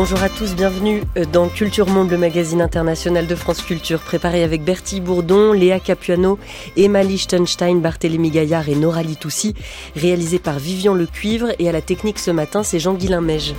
[0.00, 4.44] Bonjour à tous, bienvenue euh, dans Culture Monde, le magazine international de France Culture, préparé
[4.44, 6.38] avec Bertie Bourdon, Léa Capuano,
[6.76, 9.56] Emma Lichtenstein, Barthélémy Gaillard et Nora Litoussi,
[9.96, 13.56] réalisé par Vivian Le Cuivre et à la technique ce matin, c'est Jean-Guilain Meige.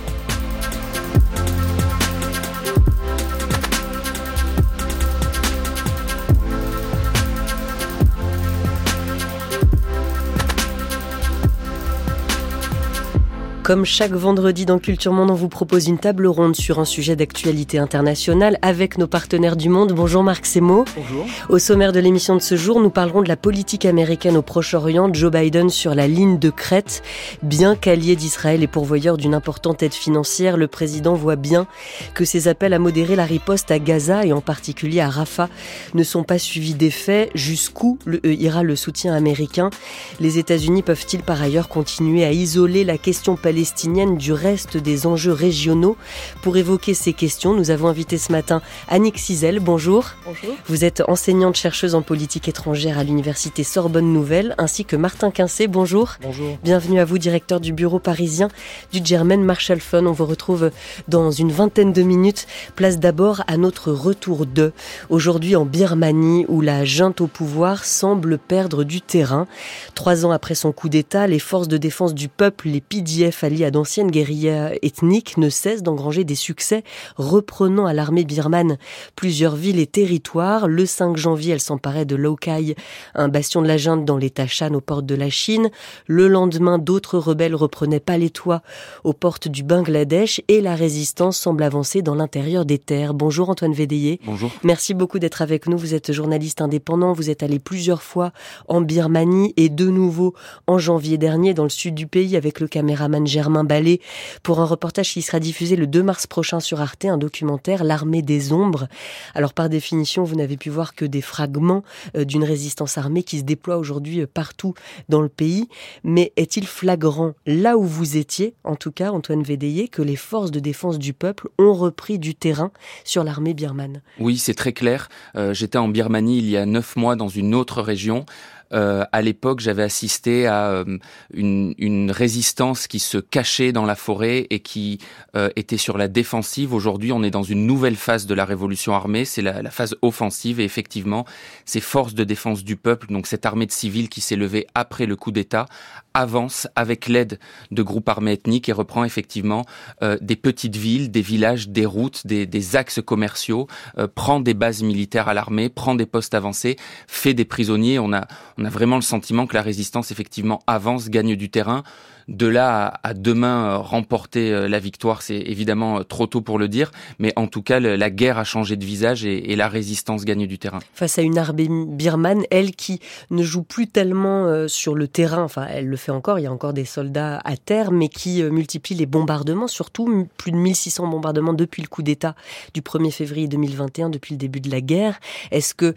[13.70, 17.14] Comme chaque vendredi dans Culture Monde, on vous propose une table ronde sur un sujet
[17.14, 19.92] d'actualité internationale avec nos partenaires du monde.
[19.92, 20.84] Bonjour Marc Semo.
[20.96, 21.24] Bonjour.
[21.48, 25.14] Au sommaire de l'émission de ce jour, nous parlerons de la politique américaine au Proche-Orient.
[25.14, 27.04] Joe Biden sur la ligne de crête.
[27.44, 31.68] Bien qu'allié d'Israël et pourvoyeur d'une importante aide financière, le président voit bien
[32.14, 35.48] que ses appels à modérer la riposte à Gaza et en particulier à Rafah
[35.94, 37.30] ne sont pas suivis d'effet.
[37.36, 39.70] Jusqu'où euh, ira le soutien américain?
[40.18, 45.06] Les États-Unis peuvent-ils par ailleurs continuer à isoler la question palestinienne palestinienne du reste des
[45.06, 45.98] enjeux régionaux.
[46.40, 49.60] Pour évoquer ces questions, nous avons invité ce matin Annick Cizel.
[49.60, 50.12] Bonjour.
[50.24, 50.54] Bonjour.
[50.66, 55.66] Vous êtes enseignante chercheuse en politique étrangère à l'université Sorbonne Nouvelle, ainsi que Martin Quincé.
[55.66, 56.14] Bonjour.
[56.22, 56.56] Bonjour.
[56.64, 58.48] Bienvenue à vous, directeur du bureau parisien
[58.94, 60.06] du German Marshall Fund.
[60.06, 60.70] On vous retrouve
[61.08, 62.46] dans une vingtaine de minutes.
[62.76, 64.72] Place d'abord à notre retour de.
[65.10, 69.46] Aujourd'hui en Birmanie, où la junte au pouvoir semble perdre du terrain.
[69.94, 73.64] Trois ans après son coup d'État, les forces de défense du peuple, les PDF alliés
[73.64, 76.84] à d'anciennes guérillas ethniques, ne cessent d'engranger des succès,
[77.16, 78.78] reprenant à l'armée birmane
[79.16, 80.68] plusieurs villes et territoires.
[80.68, 82.76] Le 5 janvier, elle s'emparait de Lokai,
[83.14, 85.70] un bastion de la junte dans l'état Shan aux portes de la Chine.
[86.06, 88.62] Le lendemain, d'autres rebelles reprenaient Palétois
[89.04, 93.14] aux portes du Bangladesh et la résistance semble avancer dans l'intérieur des terres.
[93.14, 94.20] Bonjour Antoine Védéier.
[94.24, 94.50] Bonjour.
[94.62, 95.76] Merci beaucoup d'être avec nous.
[95.76, 97.12] Vous êtes journaliste indépendant.
[97.12, 98.32] Vous êtes allé plusieurs fois
[98.68, 100.34] en Birmanie et de nouveau
[100.66, 104.00] en janvier dernier dans le sud du pays avec le caméraman Germain Ballet
[104.42, 108.22] pour un reportage qui sera diffusé le 2 mars prochain sur Arte, un documentaire L'armée
[108.22, 108.88] des ombres.
[109.34, 111.82] Alors par définition, vous n'avez pu voir que des fragments
[112.16, 114.74] euh, d'une résistance armée qui se déploie aujourd'hui euh, partout
[115.08, 115.68] dans le pays.
[116.04, 120.50] Mais est-il flagrant là où vous étiez, en tout cas Antoine Védéier, que les forces
[120.50, 122.72] de défense du peuple ont repris du terrain
[123.04, 124.02] sur l'armée birmane?
[124.18, 125.08] Oui, c'est très clair.
[125.36, 128.26] Euh, j'étais en Birmanie il y a neuf mois dans une autre région.
[128.72, 130.98] Euh, à l'époque, j'avais assisté à euh,
[131.32, 134.98] une, résistance qui se cachait dans la forêt et qui
[135.36, 136.74] euh, était sur la défensive.
[136.74, 139.96] Aujourd'hui, on est dans une nouvelle phase de la révolution armée, c'est la, la, phase
[140.02, 141.24] offensive et effectivement,
[141.64, 145.06] ces forces de défense du peuple, donc cette armée de civils qui s'est levée après
[145.06, 145.66] le coup d'État,
[146.14, 147.38] avance avec l'aide
[147.70, 149.64] de groupes armés ethniques et reprend effectivement
[150.02, 153.66] euh, des petites villes, des villages, des routes, des, axes commerciaux,
[153.98, 156.76] euh, prend des bases militaires à l'armée, prend des postes avancés,
[157.06, 157.98] fait des prisonniers.
[157.98, 158.26] On a,
[158.58, 161.82] on a vraiment le sentiment que la résistance effectivement avance, gagne du terrain.
[162.30, 166.60] De là à, demain euh, remporter euh, la victoire, c'est évidemment euh, trop tôt pour
[166.60, 170.24] le dire, mais en tout cas, la guerre a changé de visage et, la résistance
[170.24, 170.78] gagne du terrain.
[170.94, 173.00] Face à une armée birmane, elle qui
[173.30, 176.52] ne joue plus tellement sur le terrain, enfin elle le fait encore, il y a
[176.52, 181.52] encore des soldats à terre, mais qui multiplie les bombardements, surtout plus de 1600 bombardements
[181.52, 182.34] depuis le coup d'État
[182.72, 185.18] du 1er février 2021, depuis le début de la guerre.
[185.50, 185.94] Est-ce que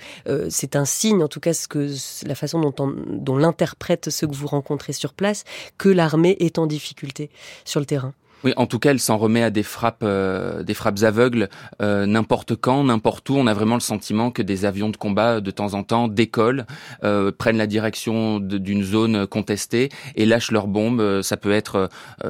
[0.50, 1.88] c'est un signe, en tout cas ce que,
[2.26, 5.44] la façon dont, on, dont l'interprète ceux que vous rencontrez sur place,
[5.78, 7.30] que l'armée est en difficulté
[7.66, 8.14] sur le terrain.
[8.44, 11.48] Oui, en tout cas, elle s'en remet à des frappes, euh, des frappes aveugles
[11.81, 13.36] euh, n'importe quand, n'importe où.
[13.36, 16.66] On a vraiment le sentiment que des avions de combat de temps en temps décollent,
[17.06, 21.22] euh, prennent la direction d'une zone contestée et lâchent leurs bombes.
[21.22, 21.90] Ça peut être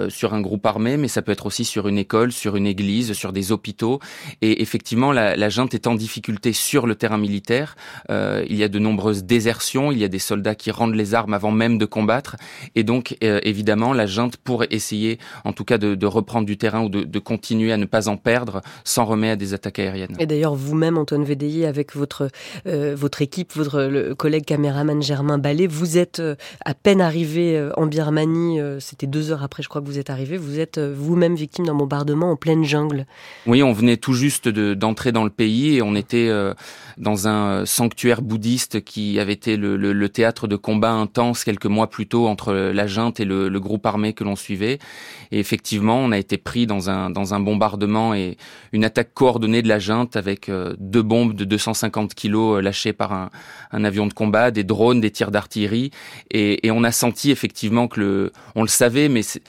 [0.09, 3.13] sur un groupe armé, mais ça peut être aussi sur une école, sur une église,
[3.13, 4.00] sur des hôpitaux.
[4.41, 7.75] Et effectivement, la, la junte est en difficulté sur le terrain militaire.
[8.09, 9.91] il y a de nombreuses désertions.
[9.91, 12.35] Il y a des soldats qui rendent les armes avant même de combattre.
[12.75, 16.90] Et donc, évidemment, la junte pour essayer, en tout cas, de reprendre du terrain ou
[16.90, 20.16] de, continuer à ne pas en perdre sans remettre à des attaques aériennes.
[20.19, 22.30] Et d'ailleurs, vous-même, Antoine Védéier, avec votre,
[22.68, 26.36] euh, votre équipe, votre collègue caméraman Germain Ballet, vous êtes euh,
[26.66, 30.10] à peine arrivé euh, en Birmanie, c'était deux heures après, je crois que vous êtes
[30.10, 33.06] arrivé, vous êtes vous-même victime d'un bombardement en pleine jungle.
[33.45, 36.30] Oui, on venait tout juste d'entrer dans le pays et on était
[36.98, 41.89] dans un sanctuaire bouddhiste qui avait été le, le, théâtre de combats intenses quelques mois
[41.89, 44.80] plus tôt entre la junte et le, le groupe armé que l'on suivait.
[45.31, 48.38] Et effectivement, on a été pris dans un, dans un bombardement et
[48.72, 52.94] une attaque coordonnée de la junte avec euh, deux bombes de 250 kilos euh, lâchées
[52.94, 53.30] par un,
[53.72, 55.92] un avion de combat, des drones, des tirs d'artillerie.
[56.31, 59.42] Et, et, on a senti effectivement que le, on le savait, mais c'est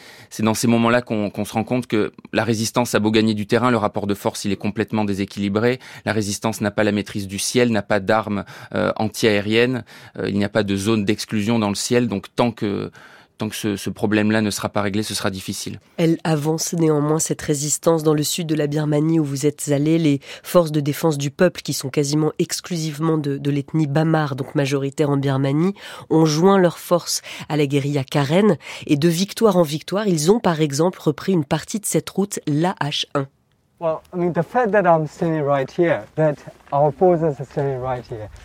[0.42, 3.70] dans ces moments-là qu'on se rend compte que la résistance a beau gagner du terrain,
[3.70, 5.78] le rapport de force il est complètement déséquilibré.
[6.04, 8.44] La résistance n'a pas la maîtrise du ciel, n'a pas d'armes
[8.74, 9.84] euh, anti-aériennes,
[10.26, 12.08] il n'y a pas de zone d'exclusion dans le ciel.
[12.08, 12.90] Donc tant que
[13.38, 15.80] tant que ce, problème-là ne sera pas réglé, ce sera difficile.
[15.96, 19.98] Elle avance néanmoins cette résistance dans le sud de la Birmanie où vous êtes allé.
[19.98, 25.10] Les forces de défense du peuple, qui sont quasiment exclusivement de, l'ethnie Bamar, donc majoritaire
[25.10, 25.74] en Birmanie,
[26.10, 28.56] ont joint leurs forces à la guérilla Karen.
[28.86, 32.40] Et de victoire en victoire, ils ont par exemple repris une partie de cette route,
[32.46, 33.26] l'AH1.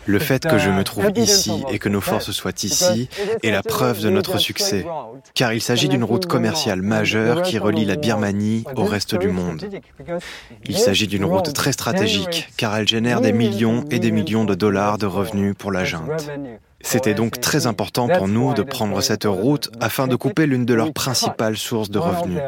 [0.06, 3.08] Le fait que je me trouve ici et que nos forces soient ici
[3.42, 4.84] est la preuve de notre succès,
[5.34, 9.64] car il s'agit d'une route commerciale majeure qui relie la Birmanie au reste du monde.
[10.64, 14.54] Il s'agit d'une route très stratégique, car elle génère des millions et des millions de
[14.54, 16.28] dollars de revenus pour la junte.
[16.82, 20.74] C'était donc très important pour nous de prendre cette route afin de couper l'une de
[20.74, 22.40] leurs principales sources de revenus.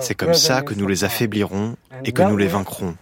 [0.00, 2.94] C'est comme ça que nous les affaiblirons et que nous les vaincrons.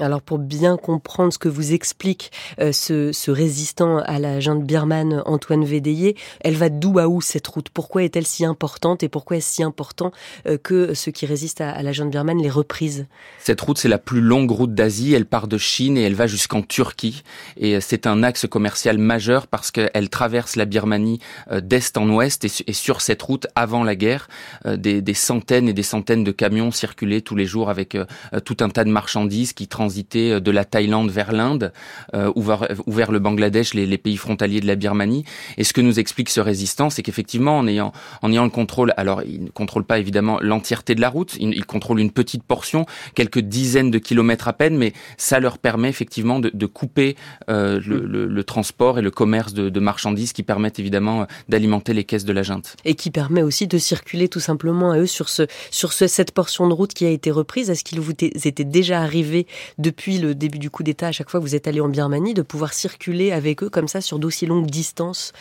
[0.00, 2.30] Alors pour bien comprendre ce que vous explique
[2.60, 7.46] euh, ce, résistant à la junte birmane Antoine Védéier, elle va d'où à où cette
[7.46, 7.70] route?
[7.70, 10.12] Pourquoi est-elle si importante et pourquoi est-ce si important
[10.46, 13.06] euh, que ceux qui résistent à, la junte birmane les reprisent?
[13.38, 16.26] Cette route c'est la plus longue route d'Asie, elle part de Chine et elle va
[16.26, 17.22] jusqu'en Turquie.
[17.56, 21.20] Et euh, c'est un axe commercial majeur parce qu'elle traverse la Birmanie
[21.62, 24.28] d'est en ouest et, sur cette route avant la guerre
[24.66, 27.96] des, des, centaines et des centaines de camions circulaient tous les jours avec
[28.44, 31.72] tout un tas de marchandises qui transitaient euh, de la Thaïlande vers l'Inde
[32.14, 35.24] euh, ou, vers, le Bangladesh, les, pays frontaliers de la Birmanie.
[35.58, 37.92] Et ce que nous explique ce résistant, c'est qu'effectivement, en ayant,
[38.22, 41.64] en ayant le contrôle, alors il ne contrôle pas évidemment l'entièreté de la route, il,
[41.66, 46.40] contrôle une petite portion, quelques dizaines de kilomètres à peine, mais ça leur permet effectivement
[46.40, 47.16] de, couper
[47.48, 52.32] euh, le, transport et le commerce de, marchandises qui permettent évidemment d'alimenter les caisses de
[52.32, 52.76] la junte.
[52.84, 56.68] Et qui permet aussi de circuler tout simplement à eux sur, ce, sur cette portion
[56.68, 57.70] de route qui a été reprise.
[57.70, 59.46] Est-ce qu'il vous était déjà arrivé
[59.78, 62.34] depuis le début du coup d'État, à chaque fois que vous êtes allé en Birmanie,
[62.34, 65.32] de pouvoir circuler avec eux comme ça sur d'aussi longues distances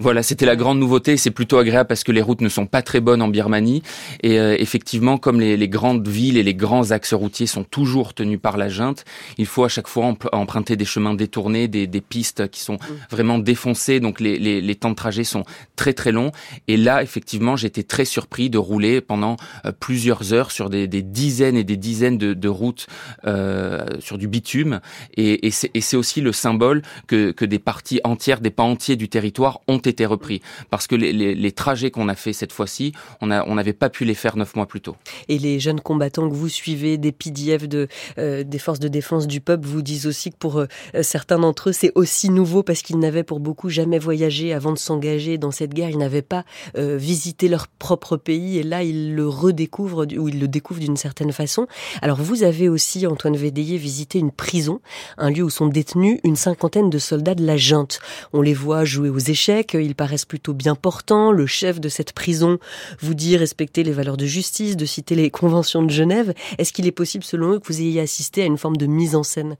[0.00, 1.18] voilà, c'était la grande nouveauté.
[1.18, 3.82] C'est plutôt agréable parce que les routes ne sont pas très bonnes en Birmanie.
[4.22, 8.40] Et euh, effectivement, comme les, grandes villes et les grands axes routiers sont toujours tenus
[8.40, 9.04] par la junte,
[9.36, 12.78] il faut à chaque fois emprunter des chemins détournés, des, pistes qui sont mm.
[13.10, 14.00] vraiment défoncées.
[14.00, 15.44] Donc les, temps de trajet sont
[15.76, 16.32] très très longs.
[16.66, 19.36] Et là, effectivement, j'étais très surpris de rouler pendant
[19.66, 22.86] euh, plusieurs heures sur des, dizaines et des dizaines de, routes
[23.26, 24.80] euh, sur du bitume.
[25.18, 29.10] Et, et c'est aussi le symbole que, que des parties entières, des pans entiers du
[29.10, 30.40] territoire ont été été repris
[30.70, 34.36] parce que les, trajets qu'on a fait cette fois-ci, on n'avait pas pu les faire
[34.36, 34.96] neuf mois plus tôt.
[35.28, 37.88] Et les jeunes combattants que vous suivez, des PDF de,
[38.18, 40.66] euh, des forces de défense du peuple, vous disent aussi que pour euh,
[41.02, 44.78] certains d'entre eux, c'est aussi nouveau parce qu'ils n'avaient pour beaucoup jamais voyagé avant de
[44.78, 45.90] s'engager dans cette guerre.
[45.90, 46.44] Ils n'avaient pas
[46.76, 50.96] euh, visité leur propre pays et là, ils le redécouvrent ou ils le découvrent d'une
[50.96, 51.66] certaine façon.
[52.02, 54.80] Alors, vous avez aussi, Antoine Védéier, visité une prison,
[55.18, 58.00] un lieu où sont détenus une cinquantaine de soldats de la junte.
[58.32, 61.32] On les voit jouer aux échecs, ils paraissent plutôt bien portants.
[61.32, 62.58] Le chef de cette prison
[63.00, 66.34] vous dit respecter les valeurs de justice, de citer les conventions de Genève.
[66.58, 69.14] Est-ce qu'il est possible, selon eux, que vous ayez assisté à une forme de mise
[69.14, 69.56] en scène?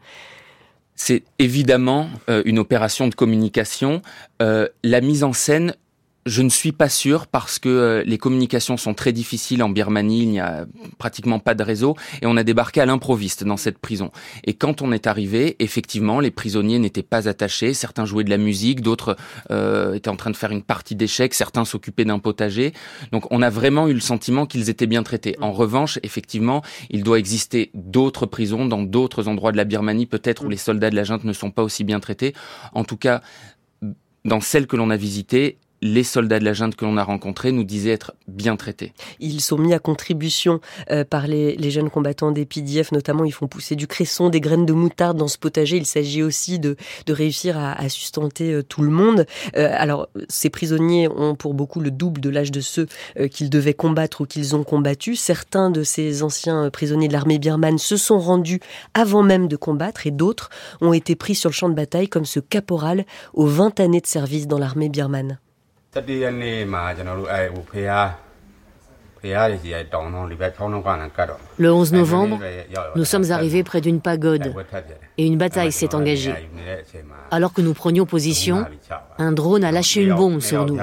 [0.94, 4.02] C'est évidemment euh, une opération de communication.
[4.43, 5.75] Euh, la mise en scène
[6.26, 10.22] je ne suis pas sûr parce que euh, les communications sont très difficiles en Birmanie,
[10.22, 10.67] il n'y a
[10.99, 14.11] pratiquement pas de réseau et on a débarqué à l'improviste dans cette prison.
[14.45, 18.38] Et quand on est arrivé, effectivement, les prisonniers n'étaient pas attachés, certains jouaient de la
[18.38, 19.16] musique, d'autres
[19.50, 22.75] euh, étaient en train de faire une partie d'échecs, certains s'occupaient d'un potager.
[23.12, 25.37] Donc on a vraiment eu le sentiment qu'ils étaient bien traités.
[25.40, 30.45] En revanche, effectivement, il doit exister d'autres prisons dans d'autres endroits de la Birmanie, peut-être
[30.45, 32.35] où les soldats de la junte ne sont pas aussi bien traités.
[32.75, 33.23] En tout cas,
[34.25, 37.52] dans celles que l'on a visitées, les soldats de la junte que l'on a rencontrés
[37.52, 38.92] nous disaient être bien traités.
[39.18, 40.60] Ils sont mis à contribution
[40.90, 44.66] euh, par les, jeunes combattants des PDF, notamment ils font pousser du cresson, des graines
[44.66, 45.76] de moutarde dans ce potager.
[45.76, 46.76] Il s'agit aussi de,
[47.08, 49.26] réussir à, sustenter euh, tout le monde.
[49.56, 52.87] Euh, alors, ces prisonniers ont pour beaucoup le double de l'âge de ceux
[53.30, 55.16] qu'ils devaient combattre ou qu'ils ont combattu.
[55.16, 58.60] Certains de ces anciens prisonniers de l'armée birmane se sont rendus
[58.94, 62.25] avant même de combattre et d'autres ont été pris sur le champ de bataille comme
[62.25, 65.38] ce caporal aux 20 années de service dans l'armée birmane.
[71.59, 72.38] Le 11 novembre,
[72.94, 74.54] nous sommes arrivés près d'une pagode
[75.18, 76.35] et une bataille s'est engagée.
[77.32, 78.66] Alors que nous prenions position,
[79.18, 80.78] un drone a lâché une bombe sur nous.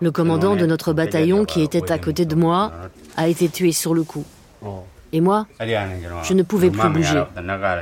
[0.00, 2.72] Le commandant de notre bataillon qui était à côté de moi
[3.16, 4.24] a été tué sur le coup.
[5.12, 7.24] Et moi, je ne pouvais plus bouger.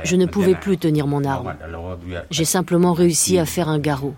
[0.03, 1.53] Je ne pouvais plus tenir mon arme.
[2.31, 4.15] J'ai simplement réussi à faire un garrot.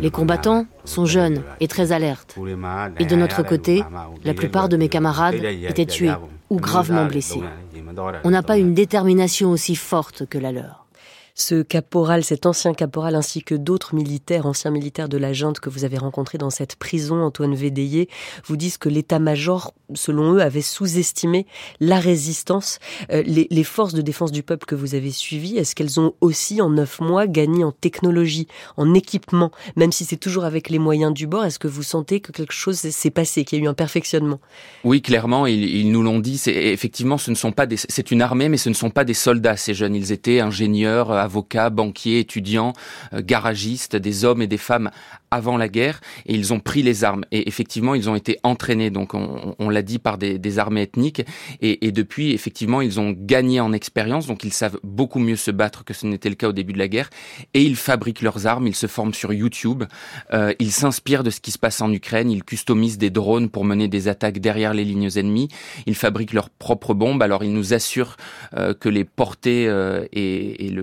[0.00, 2.36] Les combattants sont jeunes et très alertes.
[2.98, 3.82] Et de notre côté,
[4.24, 6.12] la plupart de mes camarades étaient tués
[6.50, 7.42] ou gravement blessés.
[8.24, 10.86] On n'a pas une détermination aussi forte que la leur.
[11.40, 15.70] Ce caporal, cet ancien caporal, ainsi que d'autres militaires, anciens militaires de la junte que
[15.70, 18.10] vous avez rencontrés dans cette prison, Antoine Védéier,
[18.44, 21.46] vous disent que l'état-major, selon eux, avait sous-estimé
[21.80, 22.78] la résistance.
[23.10, 26.60] Euh, les, forces de défense du peuple que vous avez suivies, est-ce qu'elles ont aussi,
[26.60, 31.14] en neuf mois, gagné en technologie, en équipement, même si c'est toujours avec les moyens
[31.14, 33.68] du bord Est-ce que vous sentez que quelque chose s'est passé, qu'il y a eu
[33.68, 34.40] un perfectionnement?
[34.84, 36.38] Oui, clairement, ils, nous l'ont dit.
[36.48, 39.56] Effectivement, ce ne sont pas c'est une armée, mais ce ne sont pas des soldats,
[39.56, 39.94] ces jeunes.
[39.94, 42.72] Ils étaient ingénieurs, avocats, banquiers, étudiants,
[43.12, 44.90] euh, garagistes, des hommes et des femmes
[45.30, 47.24] avant la guerre et ils ont pris les armes.
[47.30, 48.90] Et effectivement ils ont été entraînés.
[48.90, 51.22] Donc on, on l'a dit par des, des, armées ethniques.
[51.60, 54.26] Et, et, depuis effectivement ils ont gagné en expérience.
[54.26, 56.78] Donc ils savent beaucoup mieux se battre que ce n'était le cas au début de
[56.78, 57.10] la guerre.
[57.54, 58.66] Et ils fabriquent leurs armes.
[58.66, 59.84] Ils se forment sur YouTube.
[60.32, 62.30] Euh, ils s'inspirent de ce qui se passe en Ukraine.
[62.30, 65.48] Ils customisent des drones pour mener des attaques derrière les lignes ennemies.
[65.86, 67.22] Ils fabriquent leurs propres bombes.
[67.22, 68.16] Alors ils nous assurent
[68.56, 70.74] euh, que les portées euh, et, et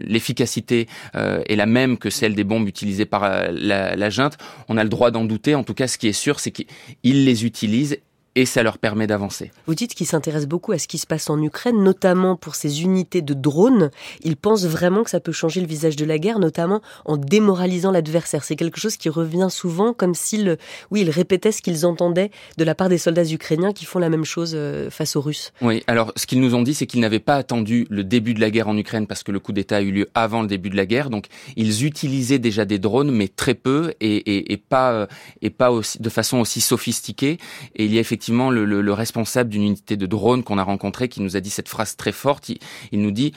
[0.00, 3.48] l'efficacité euh, est la même que celle des bombes utilisées par euh,
[3.96, 5.54] la junte, on a le droit d'en douter.
[5.54, 6.66] En tout cas, ce qui est sûr, c'est qu'ils
[7.02, 7.98] les utilisent
[8.34, 9.50] et ça leur permet d'avancer.
[9.66, 12.82] Vous dites qu'ils s'intéressent beaucoup à ce qui se passe en Ukraine, notamment pour ces
[12.82, 13.90] unités de drones.
[14.22, 17.90] Ils pensent vraiment que ça peut changer le visage de la guerre, notamment en démoralisant
[17.90, 18.44] l'adversaire.
[18.44, 20.56] C'est quelque chose qui revient souvent comme s'ils,
[20.90, 24.08] oui, ils répétaient ce qu'ils entendaient de la part des soldats ukrainiens qui font la
[24.08, 25.52] même chose euh, face aux Russes.
[25.60, 28.40] Oui, alors ce qu'ils nous ont dit, c'est qu'ils n'avaient pas attendu le début de
[28.40, 30.70] la guerre en Ukraine parce que le coup d'État a eu lieu avant le début
[30.70, 31.10] de la guerre.
[31.10, 35.06] Donc ils utilisaient déjà des drones, mais très peu et, et, et pas, euh,
[35.42, 37.38] et pas aussi, de façon aussi sophistiquée.
[37.76, 40.56] Et il y a effectivement effectivement le, le, le responsable d'une unité de drone qu'on
[40.56, 42.50] a rencontré qui nous a dit cette phrase très forte.
[42.50, 42.58] Il,
[42.92, 43.32] il nous dit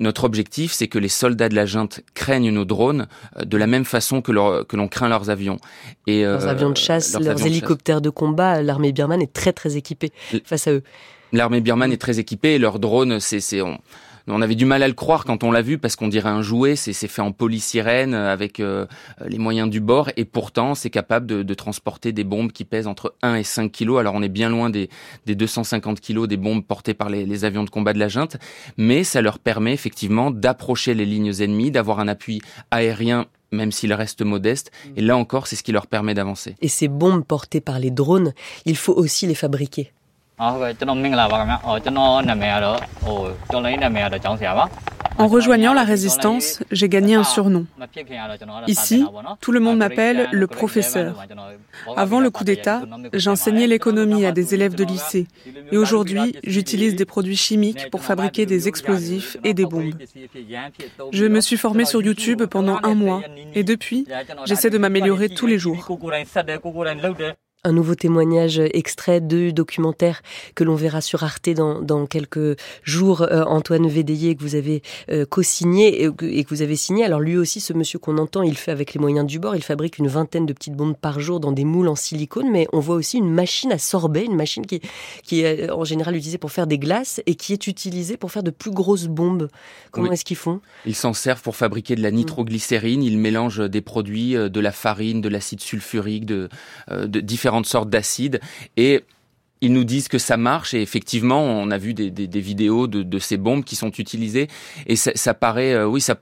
[0.00, 3.06] notre objectif, c'est que les soldats de la junte craignent nos drones
[3.38, 5.56] euh, de la même façon que, leur, que l'on craint leurs avions.
[6.06, 9.32] Et, leurs euh, avions de chasse, leurs, leurs hélicoptères de, de combat, l'armée birmane est
[9.32, 10.12] très très équipée
[10.44, 10.82] face à eux.
[11.32, 13.78] L'armée birmane est très équipée et leurs drones, c'est, c'est on,
[14.28, 16.42] on avait du mal à le croire quand on l'a vu parce qu'on dirait un
[16.42, 18.86] jouet, c'est fait en polysirène avec euh,
[19.26, 22.86] les moyens du bord et pourtant c'est capable de, de, transporter des bombes qui pèsent
[22.86, 23.98] entre 1 et 5 kilos.
[23.98, 24.88] Alors on est bien loin des,
[25.26, 28.36] des 250 kilos des bombes portées par les, les, avions de combat de la junte,
[28.76, 33.92] mais ça leur permet effectivement d'approcher les lignes ennemies, d'avoir un appui aérien même s'il
[33.94, 34.70] reste modeste.
[34.96, 36.54] Et là encore, c'est ce qui leur permet d'avancer.
[36.60, 38.34] Et ces bombes portées par les drones,
[38.66, 39.92] il faut aussi les fabriquer.
[45.18, 47.66] En rejoignant la résistance, j'ai gagné un surnom.
[48.68, 49.04] Ici,
[49.40, 51.26] tout le monde m'appelle le professeur.
[51.96, 55.26] Avant le coup d'État, j'enseignais l'économie à des élèves de lycée.
[55.72, 59.94] Et aujourd'hui, j'utilise des produits chimiques pour fabriquer des explosifs et des bombes.
[61.10, 63.22] Je me suis formé sur YouTube pendant un mois.
[63.54, 64.06] Et depuis,
[64.44, 65.98] j'essaie de m'améliorer tous les jours
[67.68, 70.22] un nouveau témoignage extrait de documentaire
[70.54, 73.22] que l'on verra sur Arte dans, dans quelques jours.
[73.22, 77.04] Euh, Antoine Védéier que vous avez euh, co-signé et, et, que vous avez signé.
[77.04, 79.54] Alors lui aussi, ce monsieur qu'on entend, il fait avec les moyens du bord.
[79.54, 82.66] Il fabrique une vingtaine de petites bombes par jour dans des moules en silicone, mais
[82.72, 84.80] on voit aussi une machine à sorbet, une machine qui,
[85.22, 88.42] qui est en général utilisée pour faire des glaces et qui est utilisée pour faire
[88.42, 89.48] de plus grosses bombes.
[89.90, 90.14] Comment oui.
[90.14, 90.60] est-ce qu'ils font?
[90.86, 93.02] Ils s'en servent pour fabriquer de la nitroglycérine.
[93.02, 96.48] Ils mélangent des produits, euh, de la farine, de l'acide sulfurique, de,
[96.90, 98.40] de différents différentes sortes d'acides
[98.76, 99.04] et
[99.60, 103.36] ils nous disent que ça marche et effectivement, on a vu des, vidéos de, ces
[103.36, 104.46] bombes qui sont utilisées
[104.86, 106.20] et ça, ça paraît, euh, oui, ça,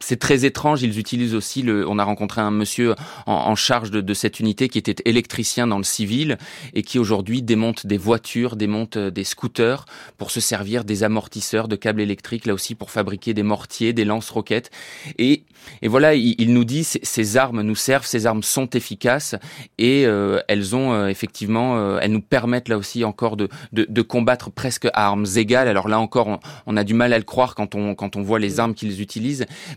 [0.00, 0.82] c'est très étrange.
[0.82, 1.88] Ils utilisent aussi le.
[1.88, 2.94] On a rencontré un monsieur
[3.26, 6.38] en, charge de, de, cette unité qui était électricien dans le civil
[6.74, 9.84] et qui aujourd'hui démonte des voitures, démonte des scooters
[10.18, 14.04] pour se servir des amortisseurs de câbles électriques là aussi pour fabriquer des mortiers, des
[14.04, 14.70] lance-roquettes
[15.18, 15.44] et
[15.82, 19.34] et voilà, il, nous dit ces armes nous servent, ces armes sont efficaces
[19.78, 23.86] et euh, elles ont euh, effectivement, euh, elles nous permettent là aussi encore de, de,
[23.88, 25.68] de, combattre presque à armes égales.
[25.68, 28.22] Alors là encore, on, on, a du mal à le croire quand on, quand on
[28.22, 29.05] voit les armes qu'ils.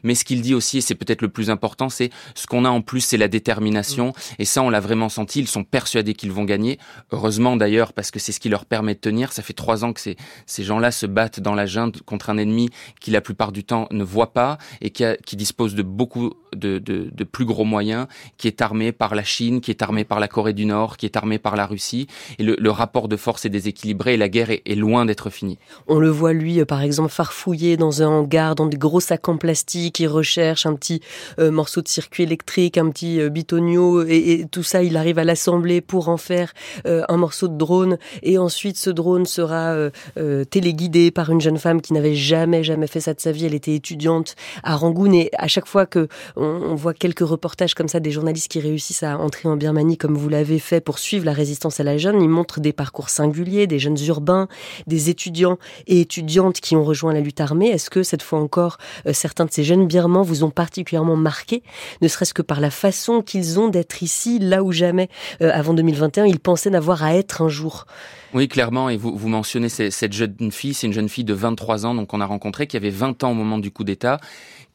[0.03, 2.69] Mais ce qu'il dit aussi, et c'est peut-être le plus important, c'est ce qu'on a
[2.69, 4.13] en plus, c'est la détermination.
[4.37, 5.39] Et ça, on l'a vraiment senti.
[5.39, 6.79] Ils sont persuadés qu'ils vont gagner.
[7.11, 9.31] Heureusement d'ailleurs, parce que c'est ce qui leur permet de tenir.
[9.31, 12.37] Ça fait trois ans que ces, ces gens-là se battent dans la junte contre un
[12.37, 12.69] ennemi
[12.99, 16.33] qui la plupart du temps ne voit pas et qui, a, qui dispose de beaucoup
[16.55, 18.07] de, de, de plus gros moyens,
[18.37, 21.05] qui est armé par la Chine, qui est armé par la Corée du Nord, qui
[21.05, 22.07] est armé par la Russie.
[22.37, 25.29] Et le, le rapport de force est déséquilibré et la guerre est, est loin d'être
[25.29, 25.57] finie.
[25.87, 29.37] On le voit, lui, par exemple, farfouiller dans un hangar, dans des gros sacs en
[29.37, 31.01] plastique, il recherche un petit
[31.39, 35.23] euh, morceau de circuit électrique, un petit euh, bitonio, et, tout ça, il arrive à
[35.23, 36.53] l'assembler pour en faire
[36.85, 37.97] euh, un morceau de drone.
[38.23, 39.75] Et ensuite, ce drone sera
[40.49, 43.45] téléguidé par une jeune femme qui n'avait jamais, jamais fait ça de sa vie.
[43.45, 45.11] Elle était étudiante à Rangoon.
[45.13, 49.03] Et à chaque fois que on voit quelques reportages comme ça, des journalistes qui réussissent
[49.03, 52.21] à entrer en Birmanie, comme vous l'avez fait, pour suivre la résistance à la jeune,
[52.21, 54.47] ils montrent des parcours singuliers, des jeunes urbains,
[54.87, 55.57] des étudiants
[55.87, 57.69] et étudiantes qui ont rejoint la lutte armée.
[57.69, 58.77] Est-ce que cette fois encore,
[59.13, 61.63] certains de ces jeunes birmans vous ont particulièrement marqué,
[62.01, 66.25] ne serait-ce que par la façon qu'ils ont d'être ici, là où jamais, avant 2021,
[66.25, 67.85] ils pensaient n'avoir à être un jour.
[68.33, 68.89] Oui, clairement.
[68.89, 72.13] Et vous, vous mentionnez cette jeune fille, c'est une jeune fille de 23 ans, donc
[72.13, 74.19] on a rencontré, qui avait 20 ans au moment du coup d'État,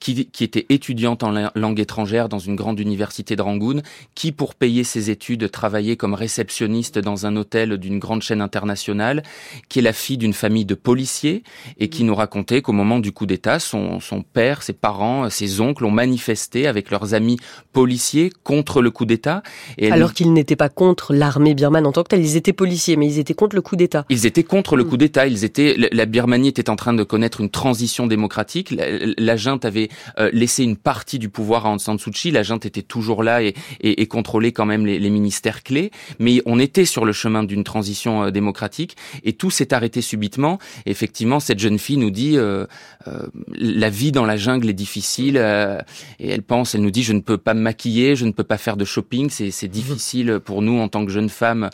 [0.01, 3.81] qui, qui, était étudiante en langue étrangère dans une grande université de Rangoon,
[4.15, 9.23] qui, pour payer ses études, travaillait comme réceptionniste dans un hôtel d'une grande chaîne internationale,
[9.69, 11.43] qui est la fille d'une famille de policiers,
[11.79, 15.61] et qui nous racontait qu'au moment du coup d'État, son, son père, ses parents, ses
[15.61, 17.39] oncles ont manifesté avec leurs amis
[17.73, 19.43] policiers contre le coup d'État.
[19.91, 23.07] Alors qu'ils n'étaient pas contre l'armée birmane en tant que telle, ils étaient policiers, mais
[23.07, 24.07] ils étaient contre le coup d'État.
[24.09, 24.89] Ils étaient contre le mm.
[24.89, 25.27] coup d'État.
[25.27, 28.71] Ils étaient, la Birmanie était en train de connaître une transition démocratique.
[28.71, 28.87] La,
[29.19, 32.31] la junte avait euh, laissé une partie du pouvoir à Aung San Suu Kyi.
[32.31, 35.91] La junte était toujours là et, et, et contrôlait quand même les, les, ministères clés.
[36.19, 40.59] Mais on était sur le chemin d'une transition euh, démocratique et tout s'est arrêté subitement.
[40.87, 42.67] effectivement, cette jeune fille nous dit euh,
[43.07, 47.13] euh la vie dans la jungle est difficile et elle pense, elle nous dit, je
[47.13, 49.31] ne peux pas me maquiller, je ne peux pas faire de shopping.
[49.31, 49.69] C'est mm.
[49.69, 51.71] difficile pour nous en tant que jeune femme,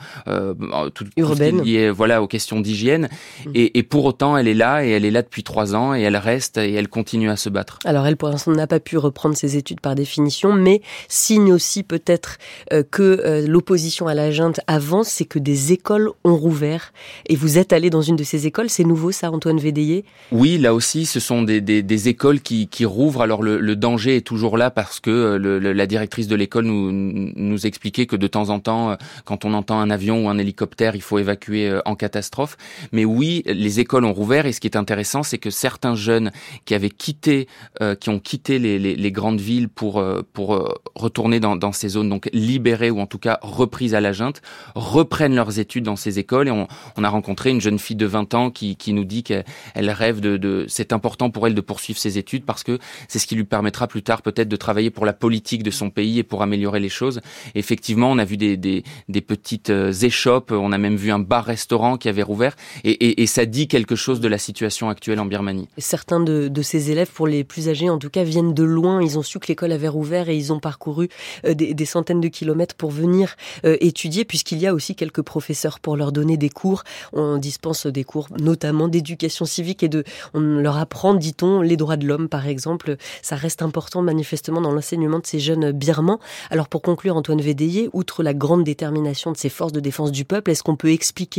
[0.94, 1.59] tout, urbaine
[1.90, 3.08] voilà aux questions d'hygiène.
[3.46, 3.50] Mm.
[3.54, 6.00] Et, et, pour autant, elle est là et elle est là depuis trois ans et
[6.02, 7.78] elle reste et elle continue à se battre.
[7.84, 11.82] Alors elle, pour l'instant, n'a pas pu reprendre ses études par définition, mais signe aussi
[11.82, 12.38] peut-être
[12.72, 16.92] euh, que euh, l'opposition à la junte avance, c'est que des écoles ont rouvert.
[17.26, 20.04] Et vous êtes allé dans une de ces écoles, c'est nouveau ça, Antoine Védéier?
[20.32, 23.22] Oui, là aussi, ce sont des, des, des écoles qui, qui rouvrent.
[23.22, 26.64] Alors le, le, danger est toujours là parce que euh, le, la directrice de l'école
[26.64, 30.38] nous, nous expliquait que de temps en temps, quand on entend un avion ou un
[30.38, 32.56] hélicoptère, il faut évacuer euh, en catastrophe.
[32.92, 36.30] Mais oui, les écoles ont rouvert et ce qui est intéressant, c'est que certains jeunes
[36.64, 37.48] qui avaient quitté,
[37.80, 41.72] euh, qui ont quitté les, les, les grandes villes pour euh, pour retourner dans, dans,
[41.72, 44.42] ces zones donc libérées ou en tout cas reprises à la junte,
[44.74, 46.48] reprennent leurs études dans ces écoles.
[46.48, 49.22] Et on, on a rencontré une jeune fille de 20 ans qui, qui nous dit
[49.22, 49.44] qu'elle
[49.76, 53.26] rêve de, de c'est important pour elle de poursuivre ses études parce que c'est ce
[53.26, 56.22] qui lui permettra plus tard peut-être de travailler pour la politique de son pays et
[56.22, 57.20] pour améliorer les choses.
[57.54, 61.96] effectivement, on a vu des, des, des petites échoppes, on a même vu un bar-restaurant
[61.96, 65.68] qui avait rouvert, et, ça dit quelque chose de la situation actuelle en Birmanie.
[65.78, 69.02] Certains de, ces élèves, pour les plus âgés en tout cas, viennent de loin.
[69.02, 71.08] Ils ont su que l'école avait rouvert et ils ont parcouru
[71.46, 75.80] euh, des, centaines de kilomètres pour venir euh, étudier, puisqu'il y a aussi quelques professeurs
[75.80, 76.82] pour leur donner des cours.
[77.12, 81.96] On dispense des cours notamment d'éducation civique et de, on leur apprend, dit-on, les droits
[81.96, 82.96] de l'homme, par exemple.
[83.22, 86.20] Ça reste important manifestement dans l'enseignement de ces jeunes birmans.
[86.50, 90.24] Alors pour conclure, Antoine Védéier, outre la grande détermination de ces forces de défense du
[90.24, 91.29] peuple, est-ce qu'on peut expliquer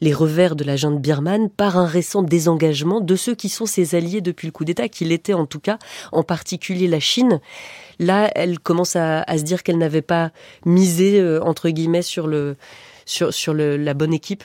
[0.00, 3.94] les revers de la junte birmane par un récent désengagement de ceux qui sont ses
[3.94, 5.78] alliés depuis le coup d'État, qu'il était en tout cas,
[6.12, 7.40] en particulier la Chine.
[7.98, 10.30] Là, elle commence à, se dire qu'elle n'avait pas
[10.64, 12.56] misé, euh, entre guillemets, sur, le,
[13.06, 14.44] sur, sur la bonne équipe.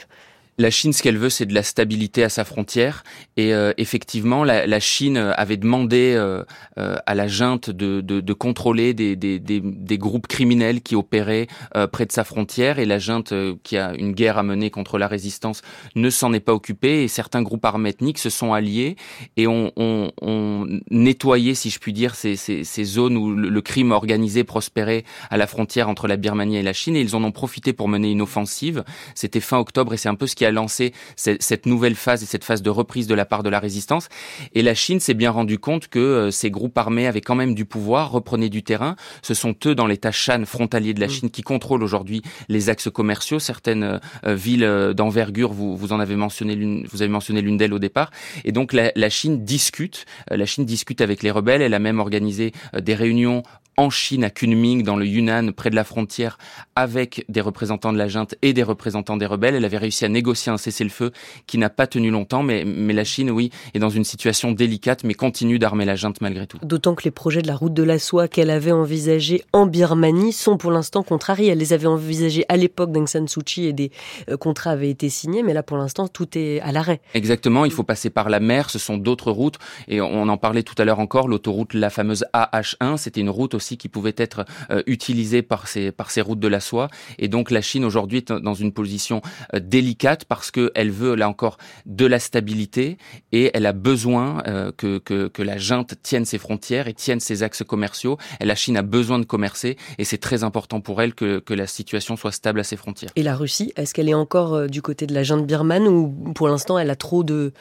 [0.60, 3.04] La Chine, ce qu'elle veut, c'est de la stabilité à sa frontière.
[3.38, 6.44] Et euh, effectivement, la, la, Chine avait demandé euh,
[6.78, 10.96] euh, à la junte de, de, de contrôler des, des, des, des, groupes criminels qui
[10.96, 11.48] opéraient
[11.92, 12.78] près de sa frontière.
[12.78, 15.64] Et la junte, qui a une guerre à mener contre la résistance,
[15.96, 17.04] ne s'en est pas occupée.
[17.04, 18.96] Et certains groupes armés ethniques se sont alliés
[19.38, 23.62] et ont, ont, ont nettoyé, si je puis dire, ces, ces, ces zones où le,
[23.64, 26.96] crime organisé prospérait à la frontière entre la Birmanie et la Chine.
[26.96, 28.84] Et ils en ont profité pour mener une offensive.
[29.16, 32.26] C'était fin octobre et c'est un peu ce qui a lancé cette nouvelle phase et
[32.26, 34.10] cette phase de reprise de la part de la résistance.
[34.54, 37.56] Et la Chine s'est bien rendu compte que euh, ces groupes armés avaient quand même
[37.56, 38.96] du pouvoir, reprenaient du terrain.
[39.22, 41.10] Ce sont eux dans l'État Shan frontalier de la mm.
[41.10, 43.40] Chine qui contrôlent aujourd'hui les axes commerciaux.
[43.40, 47.58] Certaines euh, euh, villes d'envergure, vous, vous en avez mentionné l'une, vous avez mentionné l'une
[47.58, 48.12] d'elles au départ.
[48.46, 51.62] Et donc la, la Chine discute, la Chine discute avec les rebelles.
[51.62, 53.44] Elle a même organisé des réunions
[53.78, 56.38] en Chine, à Kunming, dans le Yunnan, près de la frontière,
[56.76, 59.56] avec des représentants de la junte et des représentants des rebelles.
[59.56, 61.12] Elle avait réussi à négocier un cessez-le-feu
[61.48, 65.04] qui n'a pas tenu longtemps, mais, mais la Chine, oui, est dans une situation délicate,
[65.04, 66.58] mais continue d'armer la junte malgré tout.
[66.64, 70.34] D'autant que les projets de la route de la soie qu'elle avait envisagés en Birmanie
[70.34, 71.50] sont pour l'instant contrariés.
[71.50, 73.92] Elle les avait envisagés à l'époque d'Aung San Suu Kyi et des
[74.30, 77.02] euh, contrats avaient été signés, mais là pour l'instant tout est à l'arrêt.
[77.14, 79.58] Exactement, il faut passer par la mer, ce sont d'autres routes,
[79.88, 83.54] et on en parlait tout à l'heure encore, l'autoroute, la fameuse AH1, c'était une route
[83.54, 86.90] aussi qui pouvait être euh, utilisée par ces, par ces routes de la soie.
[87.18, 89.22] Et donc la Chine aujourd'hui est dans une position
[89.54, 92.98] euh, délicate parce qu'elle veut là encore de la stabilité
[93.32, 97.20] et elle a besoin euh, que, que, que la junte tienne ses frontières et tienne
[97.20, 98.18] ses axes commerciaux.
[98.40, 101.54] Et la Chine a besoin de commercer et c'est très important pour elle que, que
[101.54, 103.12] la situation soit stable à ses frontières.
[103.16, 106.48] Et la Russie, est-ce qu'elle est encore du côté de la junte birmane ou pour
[106.48, 107.54] l'instant elle a trop de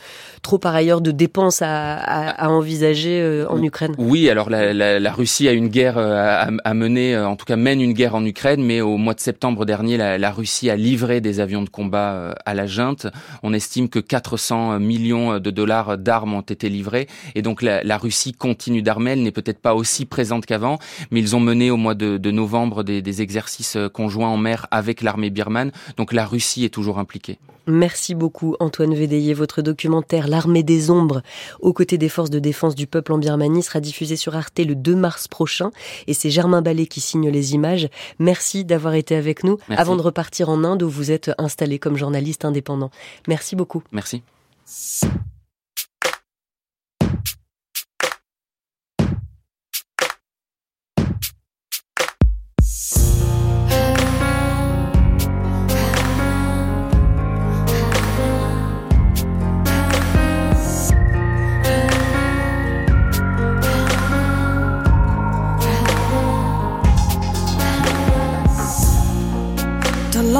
[0.42, 3.94] trop par ailleurs de dépenses à, à, à envisager en Ukraine?
[3.98, 7.57] Oui, alors la, la, la Russie a une guerre guerre a, mené, en tout cas
[7.57, 11.20] mène une guerre en Ukraine, mais au mois de septembre dernier, la, Russie a livré
[11.20, 13.07] des avions de combat à la junte.
[13.42, 18.33] On estime que 400 millions de dollars d'armes ont été livrés, et donc la, Russie
[18.33, 19.12] continue d'armer.
[19.12, 20.78] Elle n'est peut-être pas aussi présente qu'avant,
[21.11, 24.66] mais ils ont mené au mois de, de novembre des, des exercices conjoints en mer
[24.70, 25.72] avec l'armée birmane.
[25.96, 27.38] Donc la Russie est toujours impliquée.
[27.68, 29.35] Merci beaucoup Antoine Védéier.
[29.35, 31.22] Votre documentaire L'armée des ombres
[31.61, 34.74] aux côtés des forces de défense du peuple en Birmanie sera diffusé sur Arte le
[34.74, 35.70] 2 mars prochain
[36.07, 37.88] et c'est Germain Ballet qui signe les images.
[38.18, 41.97] Merci d'avoir été avec nous avant de repartir en Inde où vous êtes installé comme
[41.97, 42.90] journaliste indépendant.
[43.29, 43.83] Merci beaucoup.
[43.92, 44.23] Merci.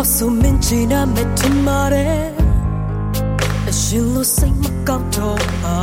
[0.05, 2.25] ချိန်နာမဲ့ထင်ပါတယ်
[3.69, 5.79] အရှင်လို့စိတ်မကောက်တော့ပါ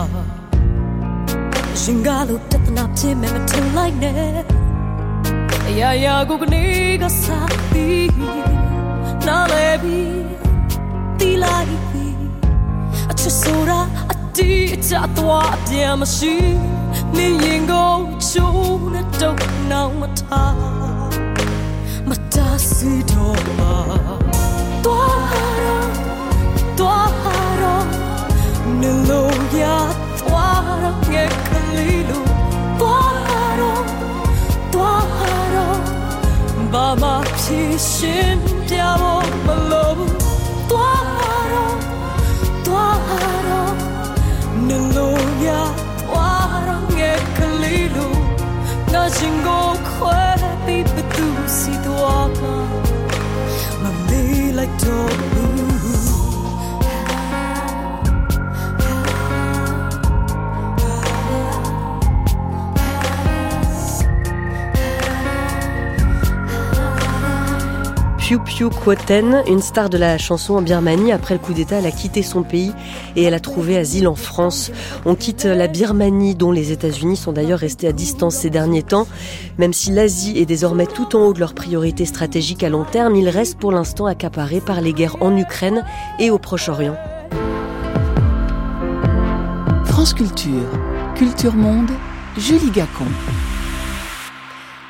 [1.76, 4.18] အရှင်ကလို့တသနာဖြစ်မဲ့မထင်လိုက်နဲ့
[5.68, 6.64] အရာရာကိုကနေ
[7.02, 8.14] ကစားပြီး
[9.28, 10.24] နားလဲပြီး
[11.20, 12.20] တီးလိုက်ပြီး
[13.12, 13.80] အချစ်ဆိုတာ
[14.12, 16.36] အတီးအချသွားအပြန်မရှိ
[17.16, 17.94] မင်းရင်ကို
[18.30, 19.38] ချိုးနဲ့တော့
[19.72, 20.99] နောင်မထား
[22.10, 23.76] မတားစီတော့ပါ
[24.86, 25.18] သွား
[26.80, 27.86] တော့
[28.82, 29.64] နေလို့ရ
[30.20, 32.26] သွားတော့ငယ်ကလေးလို
[32.80, 33.84] သွားတော့
[34.74, 35.06] သွား
[35.54, 35.80] တော့
[36.74, 37.10] ဘာမှ
[37.42, 38.36] ဖြစ်ရှင်
[38.68, 40.18] ပြဖို့မလိုဘူး
[40.70, 41.78] သွားတော့
[42.66, 43.74] သွားတော့
[44.68, 45.48] နေလို့ရ
[46.10, 48.14] သွားတော့ငယ်ကလေးလို
[48.92, 49.69] ငါရှင်ကို
[54.90, 55.39] လို
[68.30, 71.88] Piu Piu Kwoten, une star de la chanson en Birmanie, après le coup d'État, elle
[71.88, 72.72] a quitté son pays
[73.16, 74.70] et elle a trouvé asile en France.
[75.08, 79.08] On quitte la Birmanie, dont les États-Unis sont d'ailleurs restés à distance ces derniers temps.
[79.58, 83.16] Même si l'Asie est désormais tout en haut de leurs priorités stratégiques à long terme,
[83.16, 85.84] il reste pour l'instant accaparé par les guerres en Ukraine
[86.20, 86.98] et au Proche-Orient.
[89.86, 90.70] France Culture,
[91.16, 91.90] Culture Monde,
[92.38, 93.08] Julie Gacon.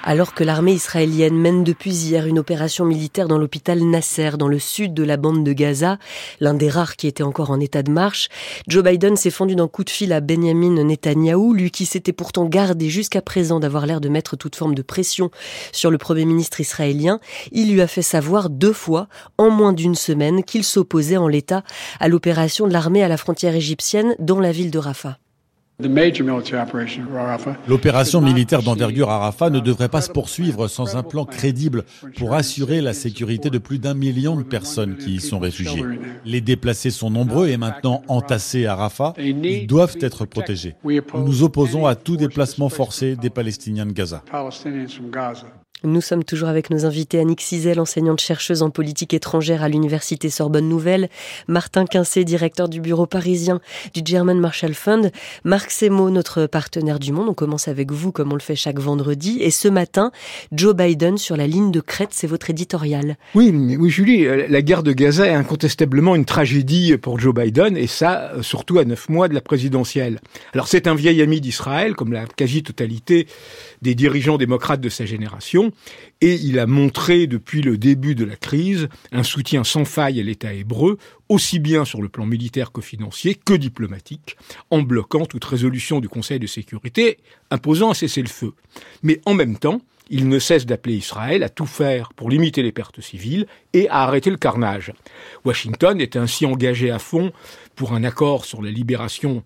[0.03, 4.57] Alors que l'armée israélienne mène depuis hier une opération militaire dans l'hôpital Nasser, dans le
[4.57, 5.99] sud de la bande de Gaza,
[6.39, 8.29] l'un des rares qui était encore en état de marche,
[8.67, 12.45] Joe Biden s'est fendu d'un coup de fil à Benjamin Netanyahou, lui qui s'était pourtant
[12.45, 15.31] gardé jusqu'à présent d'avoir l'air de mettre toute forme de pression
[15.73, 17.19] sur le Premier ministre israélien.
[17.51, 21.63] Il lui a fait savoir deux fois, en moins d'une semaine, qu'il s'opposait en l'état
[21.99, 25.17] à l'opération de l'armée à la frontière égyptienne dans la ville de Rafah.
[27.67, 31.85] L'opération militaire d'envergure à Rafah ne devrait pas se poursuivre sans un plan crédible
[32.17, 35.85] pour assurer la sécurité de plus d'un million de personnes qui y sont réfugiées.
[36.25, 39.13] Les déplacés sont nombreux et maintenant entassés à Rafah.
[39.17, 40.75] Ils doivent être protégés.
[40.83, 44.23] Nous nous opposons à tout déplacement forcé des Palestiniens de Gaza.
[45.85, 50.29] Nous sommes toujours avec nos invités Annick Cizel, enseignante chercheuse en politique étrangère à l'université
[50.29, 51.07] Sorbonne Nouvelle,
[51.47, 53.61] Martin Quincé, directeur du bureau parisien
[53.93, 55.09] du German Marshall Fund,
[55.45, 57.29] Marc Semo, notre partenaire du monde.
[57.29, 59.37] On commence avec vous comme on le fait chaque vendredi.
[59.39, 60.11] Et ce matin,
[60.51, 63.15] Joe Biden sur la ligne de crête, c'est votre éditorial.
[63.33, 67.87] Oui, oui Julie, la guerre de Gaza est incontestablement une tragédie pour Joe Biden et
[67.87, 70.19] ça, surtout à neuf mois de la présidentielle.
[70.53, 73.27] Alors c'est un vieil ami d'Israël, comme la quasi-totalité
[73.81, 75.68] des dirigeants démocrates de sa génération,
[76.21, 80.23] et il a montré depuis le début de la crise un soutien sans faille à
[80.23, 80.97] l'État hébreu,
[81.29, 84.37] aussi bien sur le plan militaire que financier que diplomatique,
[84.69, 87.17] en bloquant toute résolution du Conseil de sécurité
[87.51, 88.53] imposant un cessez-le-feu.
[89.03, 92.71] Mais en même temps, il ne cesse d'appeler Israël à tout faire pour limiter les
[92.71, 94.91] pertes civiles et à arrêter le carnage.
[95.45, 97.31] Washington est ainsi engagé à fond
[97.75, 99.43] pour un accord sur la libération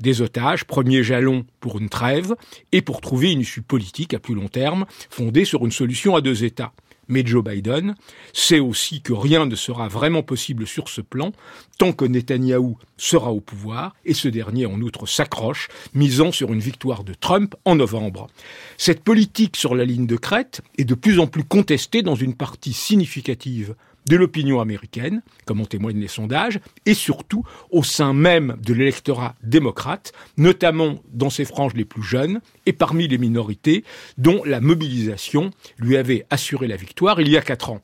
[0.00, 2.34] des otages, premier jalon pour une trêve,
[2.72, 6.20] et pour trouver une issue politique à plus long terme, fondée sur une solution à
[6.20, 6.72] deux États.
[7.08, 7.94] Mais Joe Biden
[8.34, 11.32] sait aussi que rien ne sera vraiment possible sur ce plan
[11.78, 16.60] tant que Netanyahou sera au pouvoir, et ce dernier en outre s'accroche, misant sur une
[16.60, 18.26] victoire de Trump en novembre.
[18.76, 22.34] Cette politique sur la ligne de crête est de plus en plus contestée dans une
[22.34, 23.74] partie significative
[24.06, 29.34] de l'opinion américaine, comme en témoignent les sondages, et surtout au sein même de l'électorat
[29.42, 33.84] démocrate, notamment dans ses franges les plus jeunes et parmi les minorités
[34.16, 37.80] dont la mobilisation lui avait assuré la victoire il y a quatre ans.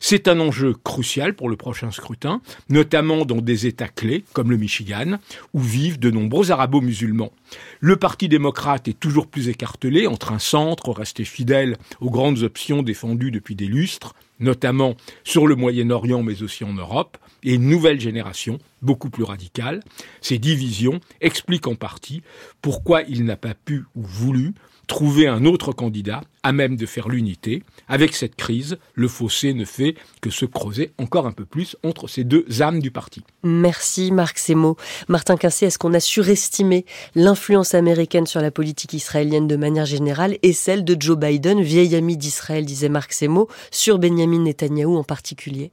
[0.00, 4.56] C'est un enjeu crucial pour le prochain scrutin, notamment dans des États clés comme le
[4.56, 5.18] Michigan,
[5.52, 7.32] où vivent de nombreux arabo-musulmans.
[7.80, 12.82] Le Parti démocrate est toujours plus écartelé entre un centre resté fidèle aux grandes options
[12.82, 14.94] défendues depuis des lustres, notamment
[15.24, 19.82] sur le Moyen-Orient mais aussi en Europe, et une nouvelle génération beaucoup plus radicale.
[20.20, 22.22] Ces divisions expliquent en partie
[22.60, 24.54] pourquoi il n'a pas pu ou voulu
[24.86, 27.62] trouver un autre candidat à même de faire l'unité.
[27.88, 32.08] Avec cette crise, le fossé ne fait que se creuser encore un peu plus entre
[32.08, 33.22] ces deux âmes du parti.
[33.42, 34.76] Merci Marc Semo.
[35.08, 40.38] Martin Quincé, est-ce qu'on a surestimé l'influence américaine sur la politique israélienne de manière générale
[40.42, 45.04] et celle de Joe Biden, vieil ami d'Israël, disait Marc Semo, sur Benjamin Netanyahou en
[45.04, 45.72] particulier?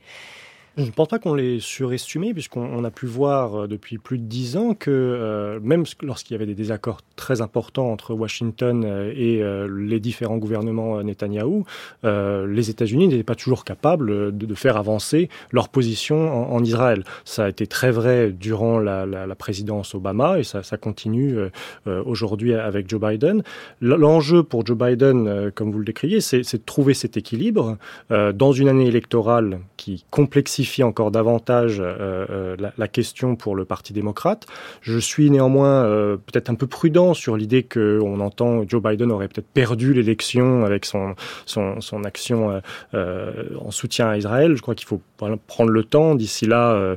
[0.76, 4.24] Je ne pense pas qu'on l'ait surestimé, puisqu'on a pu voir euh, depuis plus de
[4.24, 9.14] dix ans que euh, même lorsqu'il y avait des désaccords très importants entre Washington euh,
[9.16, 11.66] et les différents gouvernements Netanyahou,
[12.04, 17.04] les États-Unis n'étaient pas toujours capables de, faire avancer leur position en, Israël.
[17.26, 21.38] Ça a été très vrai durant la, présidence Obama et ça, continue
[21.86, 23.44] aujourd'hui avec Joe Biden.
[23.82, 27.78] L'enjeu pour Joe Biden, comme vous le décriviez, c'est de trouver cet équilibre
[28.10, 33.94] dans une année électorale qui complexifie encore davantage euh, euh, la, question pour le Parti
[33.94, 34.46] démocrate.
[34.82, 39.28] Je suis néanmoins euh, peut-être un peu prudent sur l'idée qu'on entend Joe Biden aurait
[39.28, 42.62] peut-être perdu l'élection avec son, son, son action
[42.94, 44.56] en soutien à Israël.
[44.56, 45.02] Je crois qu'il faut
[45.48, 46.16] prendre le temps.
[46.16, 46.96] D'ici là,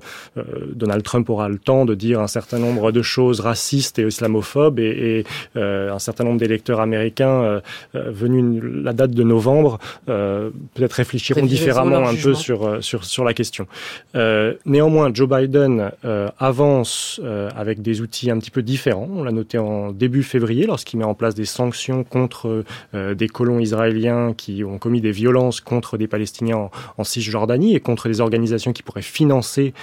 [0.75, 4.79] Donald Trump aura le temps de dire un certain nombre de choses racistes et islamophobes
[4.79, 5.25] et,
[5.55, 7.61] et un certain nombre d'électeurs américains
[7.95, 13.56] venus la date de novembre peut-être réfléchiront différemment un peu sur, sur, sur la question.
[14.15, 19.09] Euh, néanmoins, Joe Biden euh, avance euh, avec des outils un petit peu différents.
[19.11, 23.59] On l'a noté en début février lorsqu'il met en place des sanctions contre des colons
[23.59, 28.73] israéliens qui ont commis des violences contre des Palestiniens en, Cisjordanie et contre des organisations
[28.73, 29.75] qui pourraient financer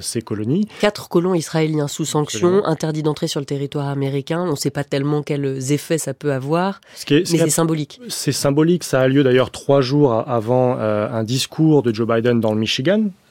[0.00, 0.68] ces colonies.
[0.80, 4.42] Quatre colons israéliens sous sanctions, interdits d'entrer sur le territoire américain.
[4.46, 8.00] On ne sait pas tellement quels effets ça peut avoir, mais c'est symbolique.
[8.08, 8.84] C'est symbolique.
[8.84, 12.79] Ça a lieu d'ailleurs trois jours avant un discours de Joe Biden dans le Michigan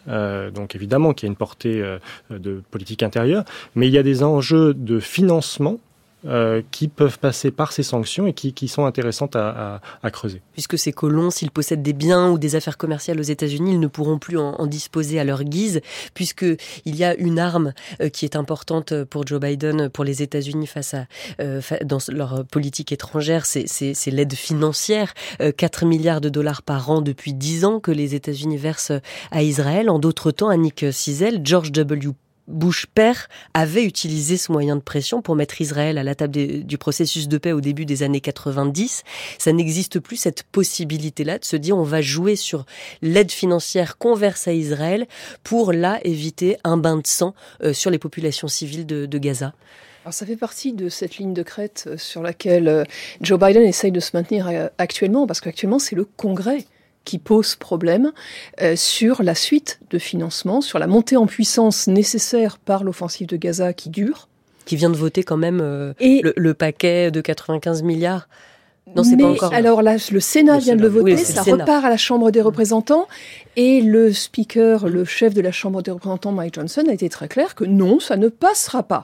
[0.07, 3.43] euh, donc évidemment qu'il y a une portée euh, de politique intérieure,
[3.75, 5.79] mais il y a des enjeux de financement
[6.25, 9.79] euh, qui peuvent passer par ces sanctions et qui, sont intéressantes à,
[10.11, 10.41] creuser.
[10.51, 13.87] Puisque ces colons, s'ils possèdent des biens ou des affaires commerciales aux États-Unis, ils ne
[13.87, 15.79] pourront plus en, disposer à leur guise,
[16.13, 20.67] puisqu'il y a une arme euh, qui est importante pour Joe Biden, pour les États-Unis
[20.67, 21.05] face à
[21.39, 27.33] euh, dans leur politique étrangère, c'est l'aide financière, 4 milliards de dollars par an depuis
[27.33, 28.91] 10 ans que les États-Unis versent
[29.31, 29.89] à Israël.
[29.89, 32.11] En d'autres temps, Annick Cizel, George W.
[32.49, 36.77] Bush père avait utilisé ce moyen de pression pour mettre Israël à la table du
[36.77, 39.03] processus de paix au début des années 90.
[39.37, 42.65] Ça n'existe plus cette possibilité-là de se dire on va jouer sur
[43.01, 45.07] l'aide financière qu'on verse à Israël
[45.43, 47.33] pour là éviter un bain de sang
[47.63, 49.53] euh, sur les populations civiles de, de Gaza.
[50.03, 52.83] Alors ça fait partie de cette ligne de crête euh, sur laquelle euh,
[53.21, 56.65] Joe Biden essaye de se maintenir actuellement, parce qu'actuellement c'est le Congrès
[57.05, 58.11] qui pose problème
[58.61, 63.37] euh, sur la suite de financement, sur la montée en puissance nécessaire par l'offensive de
[63.37, 64.27] Gaza qui dure.
[64.65, 68.27] Qui vient de voter quand même euh, le, paquet de 95 milliards.
[68.95, 69.53] Non, c'est pas encore.
[69.53, 73.07] Alors là, le Sénat vient de le voter, ça repart à la Chambre des représentants,
[73.55, 77.27] et le speaker, le chef de la Chambre des représentants, Mike Johnson, a été très
[77.27, 79.03] clair que non, ça ne passera pas.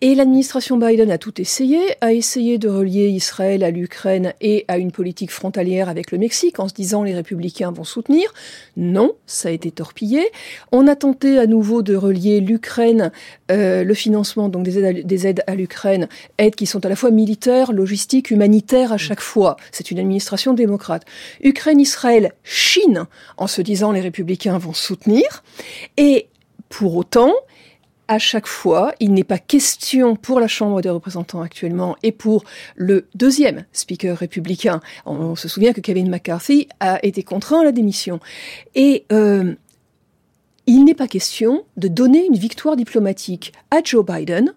[0.00, 4.78] Et l'administration Biden a tout essayé, a essayé de relier Israël à l'Ukraine et à
[4.78, 8.32] une politique frontalière avec le Mexique en se disant les républicains vont soutenir.
[8.76, 10.22] Non, ça a été torpillé.
[10.70, 13.10] On a tenté à nouveau de relier l'Ukraine,
[13.50, 16.88] euh, le financement donc des aides à, des aides à l'Ukraine, aides qui sont à
[16.88, 19.56] la fois militaires, logistiques, humanitaires à chaque fois.
[19.70, 21.04] C'est une administration démocrate.
[21.42, 25.42] Ukraine, Israël, Chine, en se disant les républicains vont soutenir.
[25.96, 26.28] Et
[26.68, 27.32] pour autant,
[28.08, 32.44] à chaque fois, il n'est pas question pour la Chambre des représentants actuellement et pour
[32.76, 34.80] le deuxième speaker républicain.
[35.06, 38.20] On, se souvient que Kevin McCarthy a été contraint à la démission.
[38.74, 39.54] Et euh,
[40.66, 44.52] il n'est pas question de donner une victoire diplomatique à Joe Biden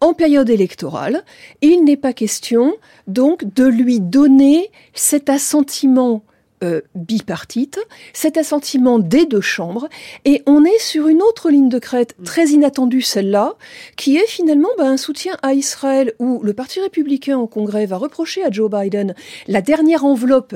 [0.00, 1.24] en période électorale.
[1.62, 2.74] Il n'est pas question
[3.06, 6.22] donc de lui donner cet assentiment
[6.62, 7.78] euh, bipartite,
[8.12, 9.88] cet assentiment des deux chambres,
[10.24, 12.24] et on est sur une autre ligne de crête mm.
[12.24, 13.54] très inattendue, celle-là,
[13.96, 17.98] qui est finalement bah, un soutien à Israël, où le Parti républicain au Congrès va
[17.98, 19.14] reprocher à Joe Biden
[19.46, 20.54] la dernière enveloppe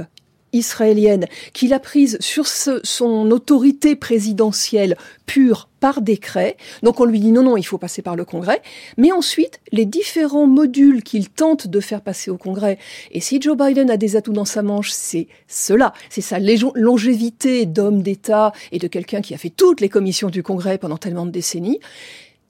[0.53, 6.57] israélienne, qu'il a prise sur son autorité présidentielle pure par décret.
[6.83, 8.63] Donc on lui dit non, non, il faut passer par le Congrès.
[8.97, 12.79] Mais ensuite, les différents modules qu'il tente de faire passer au Congrès,
[13.13, 17.67] et si Joe Biden a des atouts dans sa manche, c'est cela, c'est sa longévité
[17.67, 21.27] d'homme d'État et de quelqu'un qui a fait toutes les commissions du Congrès pendant tellement
[21.27, 21.81] de décennies.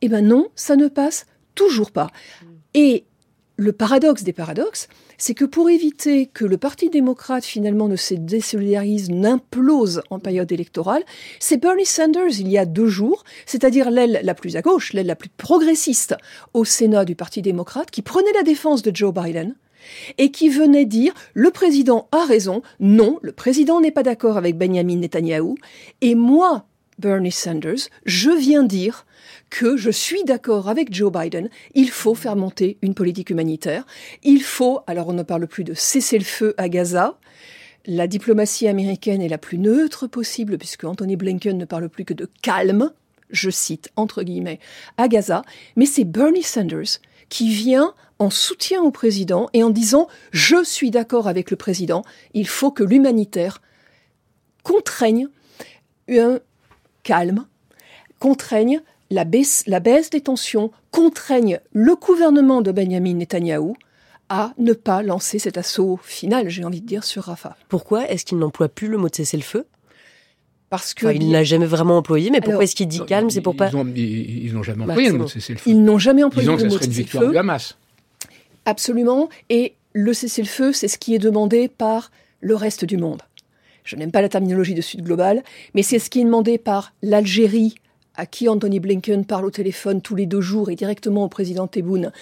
[0.00, 2.08] Eh ben non, ça ne passe toujours pas.
[2.74, 3.04] Et
[3.56, 8.14] le paradoxe des paradoxes, c'est que pour éviter que le Parti démocrate finalement ne se
[8.14, 11.02] désolidarise, n'implose en période électorale,
[11.40, 15.06] c'est Bernie Sanders il y a deux jours, c'est-à-dire l'aile la plus à gauche, l'aile
[15.06, 16.14] la plus progressiste
[16.54, 19.54] au Sénat du Parti démocrate, qui prenait la défense de Joe Biden
[20.18, 24.56] et qui venait dire le président a raison, non, le président n'est pas d'accord avec
[24.56, 25.54] Benjamin Netanyahu,
[26.00, 26.66] et moi,
[26.98, 29.06] Bernie Sanders, je viens dire
[29.50, 33.86] que je suis d'accord avec Joe Biden, il faut faire monter une politique humanitaire,
[34.22, 37.18] il faut, alors on ne parle plus de cesser le feu à Gaza,
[37.86, 42.14] la diplomatie américaine est la plus neutre possible puisque Anthony Blinken ne parle plus que
[42.14, 42.92] de calme,
[43.30, 44.60] je cite entre guillemets,
[44.96, 45.42] à Gaza,
[45.76, 50.90] mais c'est Bernie Sanders qui vient en soutien au président et en disant je suis
[50.90, 52.02] d'accord avec le président,
[52.34, 53.62] il faut que l'humanitaire
[54.62, 55.28] contraigne
[56.08, 56.40] un
[57.02, 57.46] calme,
[58.18, 63.76] contraigne la baisse, la baisse des tensions contraigne le gouvernement de Benjamin Netanyahou
[64.28, 67.56] à ne pas lancer cet assaut final, j'ai envie de dire, sur Rafah.
[67.68, 69.66] Pourquoi est-ce qu'il n'emploie plus le mot de cessez-le-feu?
[70.70, 73.56] Parce que il n'a jamais vraiment employé, mais pourquoi est-ce qu'il dit calme C'est pour
[73.56, 73.70] pas.
[73.96, 75.70] Ils n'ont jamais employé le mot de cessez-le-feu.
[75.70, 77.32] Ils n'ont jamais employé le mot de cessez-le-feu.
[78.66, 79.30] Absolument.
[79.48, 83.22] Et le cessez-le-feu, c'est ce qui est demandé par le reste du monde.
[83.84, 85.42] Je n'aime pas la terminologie de Sud global,
[85.74, 87.76] mais c'est ce qui est demandé par l'Algérie,
[88.18, 91.68] à qui Anthony Blinken parle au téléphone tous les deux jours et directement au président
[91.68, 92.12] Tebboune,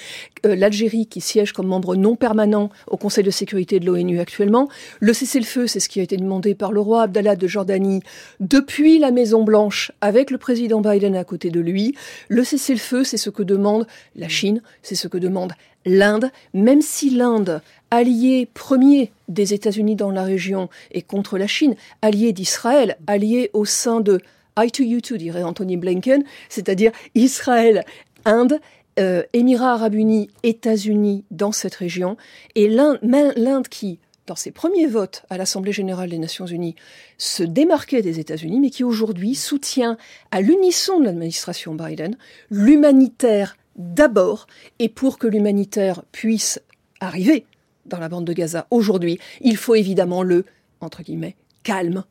[0.45, 4.69] euh, l'Algérie qui siège comme membre non permanent au Conseil de sécurité de l'ONU actuellement,
[5.01, 8.03] le cessez-le-feu, c'est ce qui a été demandé par le roi Abdallah de Jordanie
[8.41, 11.95] depuis la Maison Blanche avec le président Biden à côté de lui.
[12.29, 15.53] Le cessez-le-feu, c'est ce que demande la Chine, c'est ce que demande
[15.87, 21.77] l'Inde, même si l'Inde allié premier des États-Unis dans la région et contre la Chine,
[22.03, 24.21] allié d'Israël, allié au sein de
[24.59, 27.85] I to you too, dirait Anthony Blinken, c'est-à-dire Israël,
[28.25, 28.61] Inde,
[28.99, 32.17] euh, Émirats arabes unis, États-Unis dans cette région,
[32.55, 36.75] et l'Inde qui, dans ses premiers votes à l'Assemblée générale des Nations unies,
[37.19, 39.99] se démarquait des États-Unis, mais qui aujourd'hui soutient
[40.31, 42.17] à l'unisson de l'administration Biden
[42.51, 44.47] l'humanitaire d'abord,
[44.79, 46.61] et pour que l'humanitaire puisse
[47.01, 47.45] arriver
[47.85, 50.47] dans la bande de Gaza aujourd'hui, il faut évidemment le,
[50.81, 52.05] entre guillemets, calme,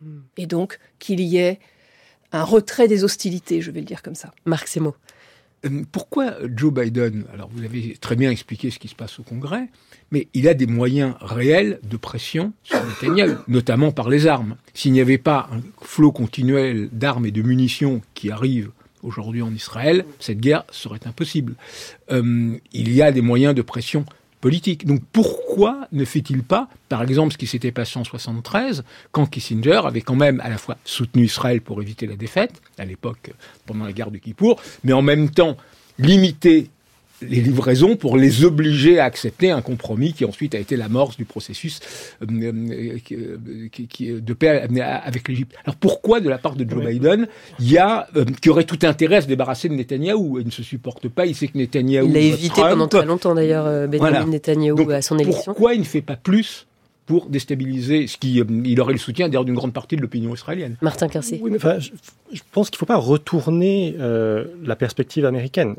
[0.00, 0.20] hmm.
[0.36, 1.58] et donc qu'il y ait
[2.32, 4.32] un retrait des hostilités, je vais le dire comme ça.
[4.44, 4.94] Marc Semo.
[5.66, 9.22] Euh, pourquoi Joe Biden Alors, vous avez très bien expliqué ce qui se passe au
[9.22, 9.68] Congrès,
[10.10, 14.56] mais il a des moyens réels de pression sur Netanyahu, notamment par les armes.
[14.74, 18.70] S'il n'y avait pas un flot continuel d'armes et de munitions qui arrivent
[19.02, 21.54] aujourd'hui en Israël, cette guerre serait impossible.
[22.10, 24.04] Euh, il y a des moyens de pression
[24.40, 24.86] politique.
[24.86, 29.80] Donc pourquoi ne fait-il pas, par exemple, ce qui s'était passé en 73, quand Kissinger
[29.84, 33.32] avait quand même à la fois soutenu Israël pour éviter la défaite, à l'époque
[33.66, 35.56] pendant la guerre de Kippour, mais en même temps
[35.98, 36.70] limité
[37.22, 41.24] les livraisons pour les obliger à accepter un compromis qui ensuite a été l'amorce du
[41.24, 41.80] processus
[42.22, 45.54] euh, euh, euh, de paix avec l'Égypte.
[45.64, 47.26] Alors pourquoi de la part de Joe Biden,
[47.58, 48.08] il y a
[48.40, 50.38] qui aurait tout intérêt à se débarrasser de Netanyahou?
[50.40, 52.06] Il ne se supporte pas, il sait que Netanyahou...
[52.06, 55.52] Il l'a évité pendant très longtemps d'ailleurs, Benjamin Netanyahou à son élection.
[55.52, 56.67] Pourquoi il ne fait pas plus
[57.08, 60.76] pour déstabiliser ce qui il aurait le soutien d'ailleurs d'une grande partie de l'opinion israélienne.
[60.82, 61.40] Martin Quincy.
[61.42, 65.74] Oui, je, pense qu'il ne faut pas retourner la perspective américaine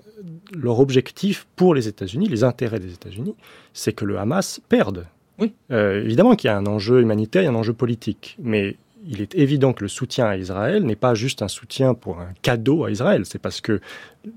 [0.55, 3.35] leur objectif pour les États-Unis, les intérêts des États-Unis,
[3.73, 5.05] c'est que le Hamas perde.
[5.39, 5.53] Oui.
[5.71, 8.75] Euh, évidemment qu'il y a un enjeu humanitaire, il y a un enjeu politique, mais
[9.07, 12.29] il est évident que le soutien à Israël n'est pas juste un soutien pour un
[12.41, 13.79] cadeau à Israël, c'est parce que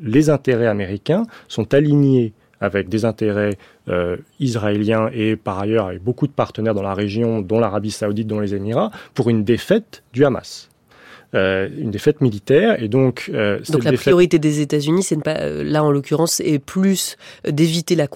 [0.01, 6.27] les intérêts américains sont alignés avec des intérêts euh, israéliens et par ailleurs avec beaucoup
[6.27, 10.25] de partenaires dans la région, dont l'Arabie saoudite, dont les Émirats, pour une défaite du
[10.25, 10.71] Hamas.
[11.35, 12.83] Euh, une défaite militaire.
[12.83, 16.59] Et donc, euh, donc la priorité des États-Unis, c'est pas euh, là en l'occurrence, est
[16.59, 17.17] plus
[17.49, 18.07] d'éviter la,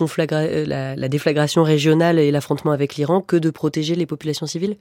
[0.96, 4.76] la, déflagration régionale et l'affrontement avec l'Iran que de protéger les populations civiles?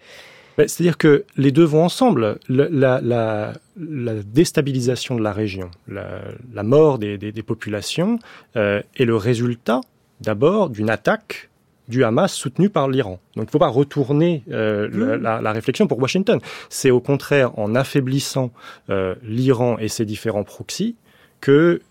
[0.58, 2.40] Ben, c'est-à-dire que les deux vont ensemble.
[2.48, 8.20] La, la, déstabilisation de la région, la, mort des, des, des populations
[8.56, 9.82] est le résultat
[10.22, 11.50] d'abord d'une attaque
[11.88, 13.20] du Hamas soutenu par l'Iran.
[13.36, 15.22] Donc il ne faut pas retourner euh, mmh.
[15.22, 16.40] la, réflexion pour Washington.
[16.70, 18.52] C'est au contraire en affaiblissant
[18.90, 20.96] euh, l'Iran et ses différents proxys
[21.42, 21.82] que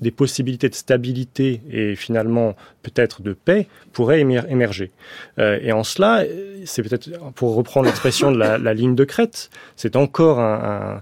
[0.00, 4.90] des possibilités de stabilité et finalement peut-être de paix pourraient émerger.
[5.38, 6.24] Euh, et en cela,
[6.64, 11.00] c'est peut-être, pour reprendre l'expression de la, ligne de crête, c'est encore un,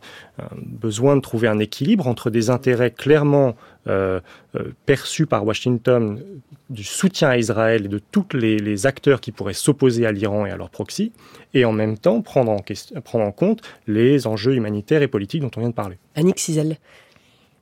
[0.57, 3.55] besoin de trouver un équilibre entre des intérêts clairement
[3.89, 4.21] euh,
[4.55, 6.23] euh, perçus par Washington
[6.71, 10.51] du soutien à Israël et de tous les, acteurs qui pourraient s'opposer à l'Iran et
[10.51, 11.13] à leur proxy,
[11.53, 15.71] et en même temps prendre en, compte les enjeux humanitaires et politiques dont on vient
[15.71, 15.99] de parler.
[16.15, 16.77] Annick Cizel.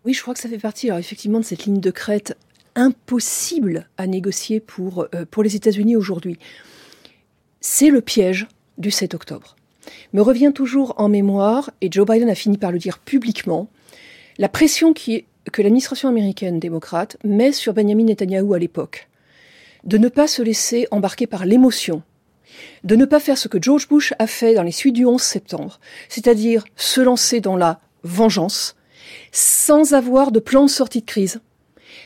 [0.05, 2.37] Oui, je crois que ça fait partie alors, effectivement de cette ligne de crête
[2.75, 6.39] impossible à négocier pour, euh, pour les États-Unis aujourd'hui.
[7.61, 8.49] C'est le piège
[8.79, 9.57] du 7 octobre.
[10.15, 13.69] Me revient toujours en mémoire, et Joe Biden a fini par le dire publiquement,
[14.39, 19.09] la pression que l'administration américaine démocrate met sur Benjamin Netanyahu à l'époque.
[19.85, 22.03] De ne pas se laisser embarquer par l'émotion,
[22.85, 25.21] de ne pas faire ce que George Bush a fait dans les suites du 11
[25.21, 25.79] septembre,
[26.09, 28.77] c'est-à-dire se lancer dans la vengeance,
[29.33, 31.41] sans avoir de plan de sortie de crise.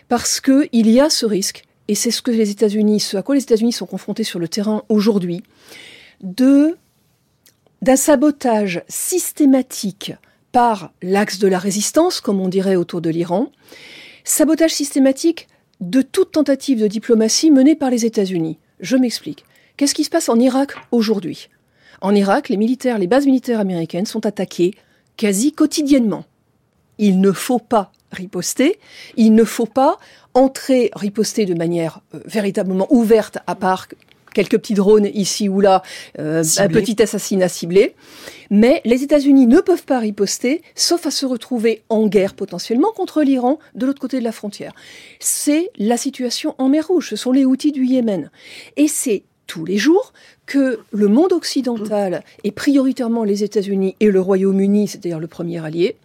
[0.09, 3.43] Parce qu'il y a ce risque, et c'est ce que les États-Unis, à quoi les
[3.43, 5.43] États-Unis sont confrontés sur le terrain aujourd'hui,
[6.23, 6.77] de
[7.83, 10.15] d'un sabotage systématique
[10.53, 13.53] par l'axe de la résistance, comme on dirait autour de l'Iran,
[14.25, 15.49] sabotage systématique
[15.81, 18.59] de toute tentative de diplomatie menée par les États-Unis.
[18.81, 19.45] Je m'explique.
[19.77, 21.51] Qu'est-ce qui se passe en Irak aujourd'hui?
[22.01, 24.75] En Irak, les militaires, les bases militaires américaines sont attaquées
[25.17, 26.25] quasi quotidiennement
[26.99, 28.79] il ne faut pas riposter,
[29.17, 29.99] il ne faut pas
[30.35, 33.89] entrer, riposter de manière euh, véritablement ouverte, à part
[34.35, 35.83] quelques petits drones ici ou là,
[36.19, 37.95] euh, un petit assassinat ciblé.
[38.51, 43.23] Mais les États-Unis ne peuvent pas riposter, sauf à se retrouver en guerre potentiellement contre
[43.23, 44.73] l'Iran de l'autre côté de la frontière.
[45.21, 48.31] C'est la situation en mer Rouge, ce sont les outils du Yémen.
[48.77, 50.13] Et c'est tous les jours
[50.47, 55.97] que le monde occidental, et prioritairement les États-Unis et le Royaume-Uni, c'est-à-dire le premier allié,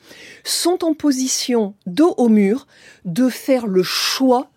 [0.44, 2.68] sont en position, dos au mur,
[3.06, 4.50] de faire le choix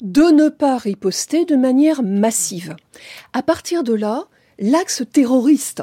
[0.00, 2.76] de ne pas riposter de manière massive.
[3.32, 4.24] À partir de là,
[4.58, 5.82] l'axe terroriste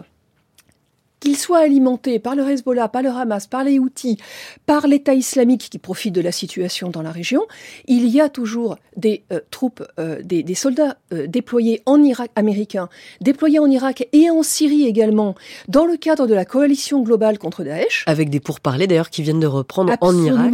[1.20, 4.18] qu'il soit alimenté par le Hezbollah, par le Hamas, par les Houthis,
[4.65, 7.43] par l'État islamique qui profite de la situation dans la région,
[7.88, 12.89] il y a toujours des euh, troupes, euh, des, soldats euh, déployés en Irak américains,
[13.22, 15.36] déployés en Irak et en Syrie également,
[15.68, 18.03] dans le cadre de la coalition globale contre Daesh.
[18.07, 20.53] Avec des pourparlers d'ailleurs qui viennent de reprendre en Irak.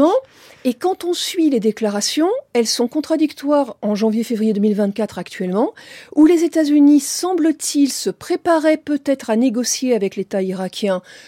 [0.66, 5.74] Et quand on suit les déclarations, elles sont contradictoires en janvier-février 2024 actuellement,
[6.16, 10.53] où les États-Unis, semble-t-il, se préparaient peut-être à négocier avec l'État irakien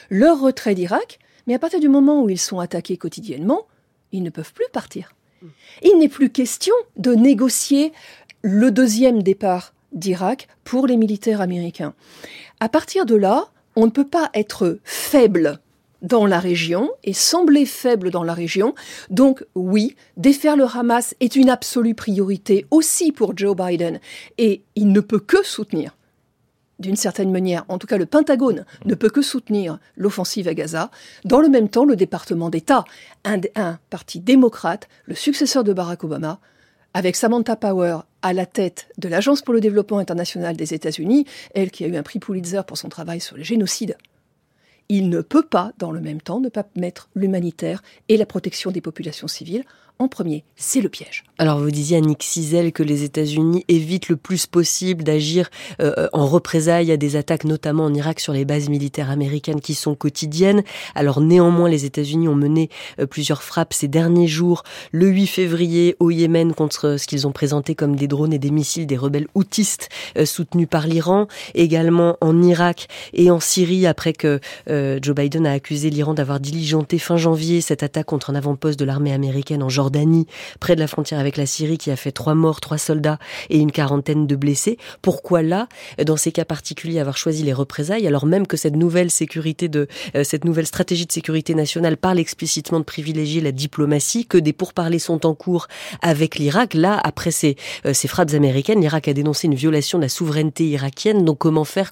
[0.09, 3.67] leur retrait d'Irak, mais à partir du moment où ils sont attaqués quotidiennement,
[4.11, 5.13] ils ne peuvent plus partir.
[5.84, 7.91] Il n'est plus question de négocier
[8.41, 11.93] le deuxième départ d'Irak pour les militaires américains.
[12.59, 15.59] À partir de là, on ne peut pas être faible
[16.01, 18.76] dans la région et sembler faible dans la région.
[19.09, 23.99] Donc oui, défaire le Hamas est une absolue priorité aussi pour Joe Biden
[24.38, 25.95] et il ne peut que soutenir
[26.80, 30.91] d'une certaine manière, en tout cas le Pentagone ne peut que soutenir l'offensive à Gaza.
[31.23, 32.84] Dans le même temps, le département d'État,
[33.23, 36.39] un, parti démocrate, le successeur de Barack Obama,
[36.93, 41.71] avec Samantha Power à la tête de l'Agence pour le développement international des États-Unis, elle
[41.71, 43.97] qui a eu un prix Pulitzer pour son travail sur les génocides
[44.89, 48.71] il ne peut pas, dans le même temps, ne pas mettre l'humanitaire et la protection
[48.71, 49.63] des populations civiles
[50.00, 50.43] en premier.
[50.58, 51.24] C'est le piège.
[51.38, 55.50] Alors vous disiez à Nick Cizel que les États-Unis évitent le plus possible d'agir
[55.82, 59.74] euh, en représailles à des attaques, notamment en Irak, sur les bases militaires américaines qui
[59.74, 60.64] sont quotidiennes.
[60.96, 62.70] Alors néanmoins, les États-Unis ont mené
[63.00, 64.64] euh, plusieurs frappes ces derniers jours.
[64.91, 68.52] Le 8 février au Yémen contre ce qu'ils ont présenté comme des drones et des
[68.52, 71.28] missiles des rebelles houtistes euh, soutenus par l'Iran.
[71.54, 76.98] Également en Irak et en Syrie après que Joe Biden a accusé l'Iran d'avoir diligenté
[76.98, 80.26] fin janvier cette attaque contre un avant-poste de l'armée américaine en Jordanie Jordanie,
[80.60, 83.20] près de la frontière avec la Syrie, qui a fait trois morts, trois soldats
[83.52, 84.80] et une quarantaine de blessés.
[85.04, 85.68] Pourquoi là,
[86.04, 89.88] dans ces cas particuliers, avoir choisi les représailles, alors même que cette nouvelle sécurité de,
[90.16, 94.54] euh, cette nouvelle stratégie de sécurité nationale parle explicitement de privilégier la diplomatie, que des
[94.54, 95.68] pourparlers sont en cours
[96.02, 96.74] avec l'Irak.
[96.74, 97.56] Là, après ces,
[97.86, 101.26] euh, ces frappes américaines, l'Irak a dénoncé une violation de la souveraineté irakienne.
[101.26, 101.92] Donc, comment faire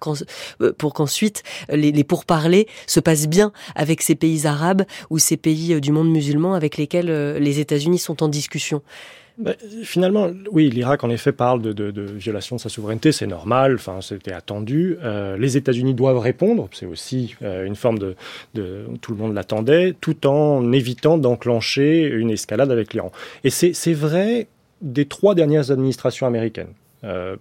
[0.61, 4.81] euh, pour qu'ensuite les, les pourparlers se passent bien avec ces pays arabes
[5.11, 8.81] ou ces pays du monde musulman avec lesquels les États-Unis Sont en discussion
[9.37, 9.53] bah,
[9.83, 14.31] finalement, oui, l'Irak en effet parle de, violation de sa souveraineté, c'est normal, enfin c'était
[14.31, 14.97] attendu.
[15.03, 18.15] Euh, les États-Unis doivent répondre, c'est aussi euh, une forme de,
[19.01, 23.11] tout le monde l'attendait, tout en évitant d'enclencher une escalade avec l'Iran.
[23.43, 24.47] Et c'est vrai
[24.81, 26.73] des trois dernières administrations américaines.
[27.03, 27.35] Euh,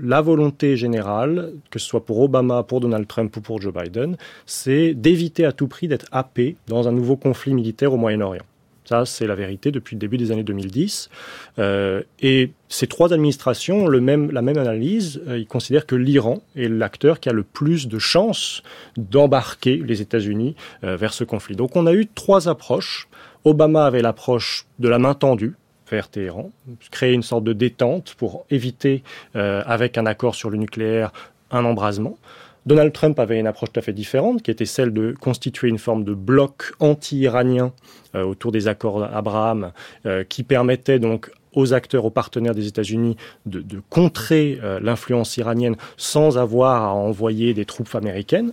[0.00, 4.16] la volonté générale, que ce soit pour Obama, pour Donald Trump ou pour Joe Biden,
[4.46, 8.44] c'est d'éviter à tout prix d'être happé dans un nouveau conflit militaire au Moyen-Orient.
[8.86, 11.10] Ça, c'est la vérité depuis le début des années 2010.
[11.58, 15.20] Euh, et ces trois administrations ont la même analyse.
[15.26, 18.62] Euh, ils considèrent que l'Iran est l'acteur qui a le plus de chances
[18.96, 21.56] d'embarquer les États-Unis euh, vers ce conflit.
[21.56, 23.08] Donc on a eu trois approches.
[23.44, 25.54] Obama avait l'approche de la main tendue,
[25.90, 26.50] vers Téhéran,
[26.90, 31.12] créer une sorte de détente pour éviter, avec un accord sur le nucléaire,
[31.52, 32.18] un embrasement.
[32.66, 35.78] Donald Trump avait une approche tout à fait différente, qui était celle de constituer une
[35.78, 37.72] forme de bloc anti-iranien
[38.16, 39.72] euh, autour des accords d'Abraham,
[40.04, 45.76] euh, qui permettait donc aux acteurs, aux partenaires des États-Unis de, contrer euh, l'influence iranienne
[45.96, 48.52] sans avoir à envoyer des troupes américaines.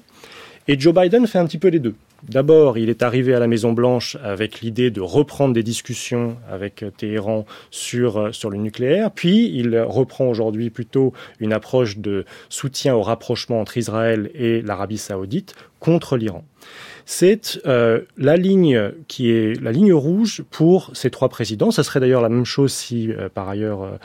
[0.67, 1.95] Et Joe Biden fait un petit peu les deux.
[2.29, 7.45] D'abord, il est arrivé à la Maison-Blanche avec l'idée de reprendre des discussions avec Téhéran
[7.69, 11.11] sur, euh, sur le nucléaire, puis il reprend aujourd'hui plutôt
[11.41, 16.45] une approche de soutien au rapprochement entre Israël et l'Arabie saoudite contre l'Iran.
[17.05, 21.71] C'est euh, la ligne qui est la ligne rouge pour ces trois présidents.
[21.71, 23.99] Ça serait d'ailleurs la même chose si, euh, par ailleurs,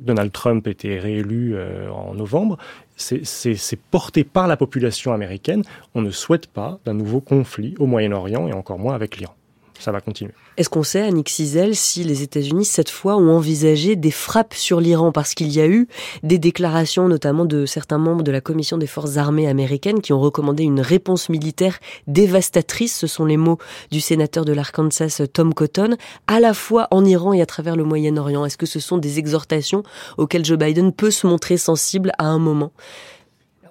[0.00, 1.56] Donald Trump était réélu
[1.90, 2.58] en novembre
[2.96, 5.62] c'est porté par la population américaine.
[5.94, 9.34] On ne souhaite pas d'un nouveau conflit au Moyen-Orient et encore moins avec l'Iran.
[9.78, 10.32] Ça va continuer.
[10.56, 14.80] Est-ce qu'on sait, Annick Cizel, si les États-Unis, cette fois, ont envisagé des frappes sur
[14.80, 15.10] l'Iran?
[15.10, 15.88] Parce qu'il y a eu
[16.22, 20.20] des déclarations, notamment de certains membres de la Commission des forces armées américaines, qui ont
[20.20, 23.58] recommandé une réponse militaire dévastatrice, ce sont les mots
[23.90, 25.96] du sénateur de l'Arkansas Tom Cotton,
[26.28, 28.44] à la fois en Iran et à travers le Moyen-Orient.
[28.44, 29.82] Est-ce que ce sont des exhortations
[30.18, 32.72] auxquelles Joe Biden peut se montrer sensible à un moment?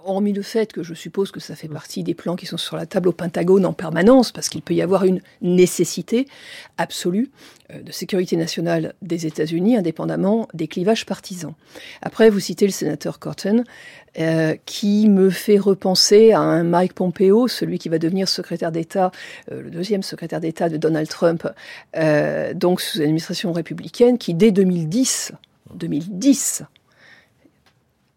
[0.05, 2.75] Hormis le fait que je suppose que ça fait partie des plans qui sont sur
[2.75, 6.27] la table au Pentagone en permanence, parce qu'il peut y avoir une nécessité
[6.77, 7.29] absolue
[7.71, 11.53] euh, de sécurité nationale des États-Unis, indépendamment des clivages partisans.
[12.01, 13.63] Après, vous citez le sénateur Corton,
[14.19, 19.11] euh, qui me fait repenser à un Mike Pompeo, celui qui va devenir secrétaire d'État,
[19.51, 21.47] euh, le deuxième secrétaire d'État de Donald Trump,
[22.55, 25.33] donc sous l'administration républicaine, qui dès 2010,
[25.75, 26.63] 2010,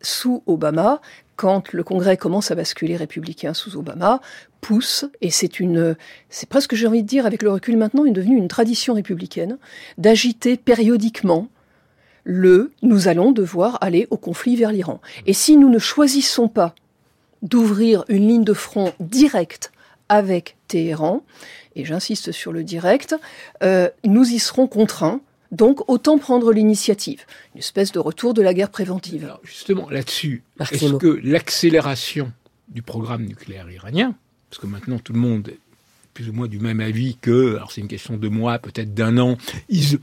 [0.06, 1.00] sous Obama,
[1.36, 4.20] quand le Congrès commence à basculer républicain sous Obama,
[4.60, 5.96] pousse, et c'est une,
[6.30, 9.58] c'est presque, j'ai envie de dire, avec le recul maintenant, est devenue une tradition républicaine,
[9.98, 11.48] d'agiter périodiquement
[12.24, 15.00] le nous allons devoir aller au conflit vers l'Iran.
[15.26, 16.74] Et si nous ne choisissons pas
[17.42, 19.70] d'ouvrir une ligne de front directe
[20.08, 21.22] avec Téhéran,
[21.76, 23.14] et j'insiste sur le direct,
[23.62, 25.20] euh, nous y serons contraints
[25.52, 27.22] donc, autant prendre l'initiative.
[27.54, 29.32] Une espèce de retour de la guerre préventive.
[29.44, 32.32] justement, là-dessus, est-ce que l'accélération
[32.68, 34.14] du programme nucléaire iranien,
[34.50, 35.58] parce que maintenant tout le monde est
[36.14, 39.18] plus ou moins du même avis que, alors c'est une question de mois, peut-être d'un
[39.18, 39.36] an,
[39.68, 39.98] ils,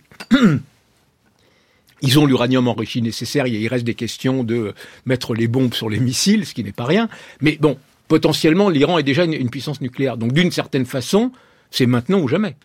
[2.01, 4.73] ils ont l'uranium enrichi nécessaire, il reste des questions de
[5.05, 7.09] mettre les bombes sur les missiles, ce qui n'est pas rien.
[7.41, 7.77] Mais bon,
[8.07, 10.17] potentiellement, l'Iran est déjà une puissance nucléaire.
[10.17, 11.31] Donc d'une certaine façon,
[11.71, 12.55] c'est maintenant ou jamais.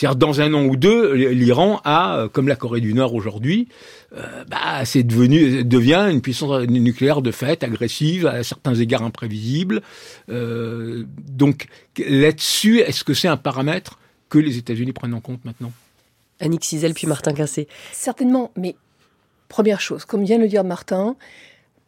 [0.00, 3.68] C'est-à-dire dans un an ou deux, l'Iran a, comme la Corée du Nord aujourd'hui,
[4.16, 9.82] euh, bah, c'est devenu devient une puissance nucléaire de fait, agressive, à certains égards imprévisible.
[10.30, 11.66] Euh, donc
[11.98, 13.98] là-dessus, est-ce que c'est un paramètre
[14.30, 15.70] que les États-Unis prennent en compte maintenant?
[16.40, 17.68] Annick Cizel puis Martin Quincé.
[17.92, 18.76] Certainement, mais
[19.50, 21.14] première chose, comme vient de le dire Martin,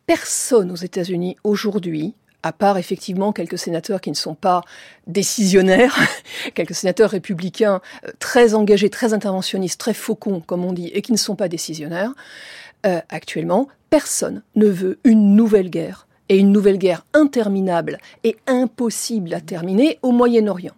[0.07, 2.13] personne aux États-Unis aujourd'hui
[2.43, 4.63] à part effectivement quelques sénateurs qui ne sont pas
[5.07, 5.99] décisionnaires,
[6.55, 11.13] quelques sénateurs républicains euh, très engagés, très interventionnistes, très faucons, comme on dit, et qui
[11.13, 12.13] ne sont pas décisionnaires,
[12.87, 19.35] euh, actuellement, personne ne veut une nouvelle guerre, et une nouvelle guerre interminable et impossible
[19.35, 20.75] à terminer au Moyen-Orient.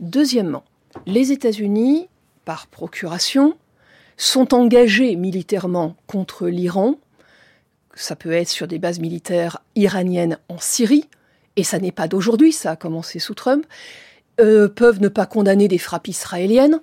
[0.00, 0.64] Deuxièmement,
[1.04, 2.08] les États-Unis,
[2.46, 3.54] par procuration,
[4.16, 6.94] sont engagés militairement contre l'Iran
[8.02, 11.04] ça peut être sur des bases militaires iraniennes en Syrie,
[11.56, 13.66] et ça n'est pas d'aujourd'hui, ça a commencé sous Trump,
[14.40, 16.80] euh, peuvent ne pas condamner des frappes israéliennes.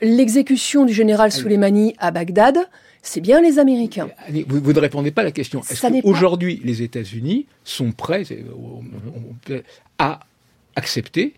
[0.00, 2.56] L'exécution du général Soleimani à Bagdad,
[3.02, 4.08] c'est bien les Américains.
[4.46, 5.60] vous, ne répondez pas à la question.
[5.60, 8.24] Est-ce qu'aujourd'hui, les États-Unis sont prêts
[9.98, 10.20] à
[10.74, 11.34] accepter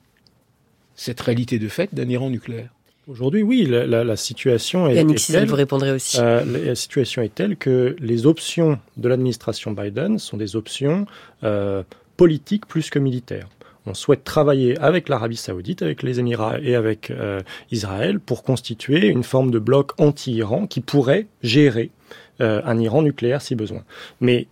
[0.95, 2.71] cette réalité de fait d'un Iran nucléaire?
[3.11, 5.49] Aujourd'hui, oui, la, situation est, Yannick telle.
[5.49, 6.17] vous répondrez aussi.
[6.21, 11.07] Euh, la situation est telle que les options de l'administration Biden sont des options
[11.43, 11.83] euh,
[12.17, 13.49] politiques plus que militaires.
[13.85, 17.41] On souhaite travailler avec l'Arabie saoudite, avec les Émirats et avec euh,
[17.73, 21.91] Israël pour constituer une forme de bloc anti-Iran qui pourrait gérer
[22.39, 23.83] un Iran nucléaire si besoin.
[24.21, 24.47] Mais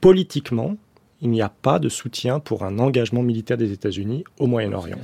[0.00, 0.76] politiquement,
[1.20, 4.98] il n'y a pas de soutien pour un engagement militaire des États-Unis au Moyen-Orient.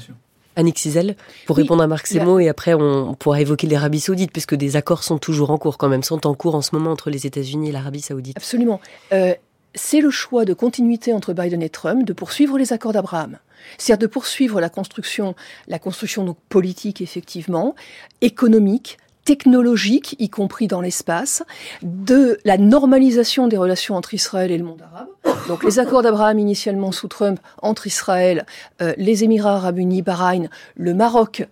[0.60, 4.54] Annick Cizel, pour répondre à Marc Semo, et après on pourra évoquer l'Arabie Saoudite, puisque
[4.54, 7.10] des accords sont toujours en cours, quand même, sont en cours en ce moment entre
[7.10, 8.36] les États-Unis et l'Arabie Saoudite.
[8.36, 8.80] Absolument.
[9.12, 9.34] Euh,
[9.74, 13.38] c'est le choix de continuité entre Biden et Trump de poursuivre les accords d'Abraham.
[13.78, 15.34] C'est-à-dire de poursuivre la construction,
[15.68, 17.74] la construction donc politique effectivement,
[18.20, 21.42] économique, technologique, y compris dans l'espace,
[21.82, 25.08] de la normalisation des relations entre Israël et le monde arabe.
[25.48, 28.46] Donc les accords d'Abraham initialement sous Trump entre Israël,
[28.82, 31.46] euh, les Émirats arabes unis, Bahreïn, le Maroc,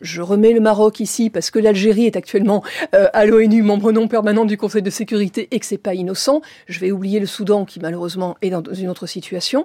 [0.00, 2.62] je remets le Maroc ici parce que l'Algérie est actuellement
[2.94, 6.42] euh, à l'ONU, membre non permanent du Conseil de sécurité et que c'est pas innocent.
[6.66, 9.64] Je vais oublier le Soudan qui malheureusement est dans une autre situation.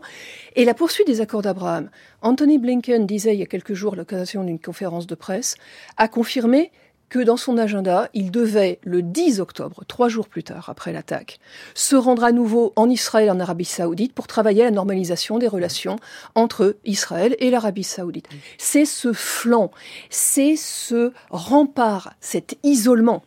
[0.56, 1.90] Et la poursuite des accords d'Abraham.
[2.22, 5.56] Anthony Blinken disait il y a quelques jours à l'occasion d'une conférence de presse,
[5.98, 6.72] a confirmé
[7.12, 11.40] que dans son agenda, il devait, le 10 octobre, trois jours plus tard après l'attaque,
[11.76, 15.38] se rendre à nouveau en Israël et en Arabie saoudite pour travailler à la normalisation
[15.38, 15.98] des relations
[16.36, 18.30] entre Israël et l'Arabie saoudite.
[18.58, 19.72] C'est ce flanc,
[20.10, 23.24] c'est ce rempart, cet isolement,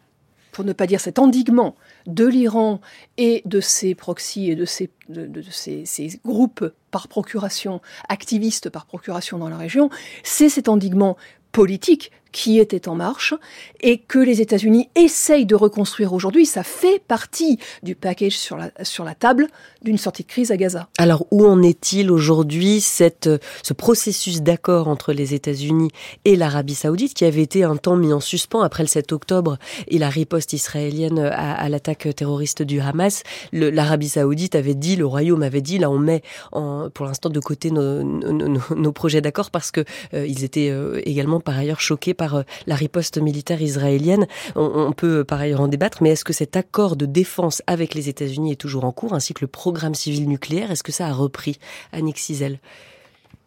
[0.51, 1.75] pour ne pas dire cet endiguement
[2.07, 2.81] de l'Iran
[3.19, 9.51] et de ses proxys et de, ses, de, groupes par procuration, activistes par procuration dans
[9.51, 9.91] la région,
[10.23, 11.19] c'est cet endiguement
[11.53, 13.33] politique qui était en marche
[13.81, 16.47] et que les États-Unis essayent de reconstruire aujourd'hui.
[16.47, 19.47] Ça fait partie du package sur la, sur la table
[19.83, 20.89] d'une sortie de crise à Gaza.
[20.99, 23.31] Alors où en est-il aujourd'hui cette,
[23.63, 25.91] ce processus d'accord entre les États-Unis
[26.25, 29.57] et l'Arabie saoudite qui avait été un temps mis en suspens après le 7 octobre?
[29.87, 33.23] Et la riposte israélienne à, l'attaque terroriste du Hamas
[33.53, 37.71] L'Arabie saoudite avait dit, le royaume avait dit, là on met pour l'instant de côté
[37.71, 42.24] nos, nos, projets d'accord parce que euh, ils étaient euh, également par ailleurs choqués par
[42.33, 44.27] euh, la riposte militaire israélienne.
[44.57, 47.95] On, peut euh, par ailleurs en débattre, mais est-ce que cet accord de défense avec
[47.95, 50.71] les États-Unis est toujours en cours, ainsi que le programme civil nucléaire?
[50.71, 51.59] Est-ce que ça a repris,
[51.93, 52.59] Annick Cizel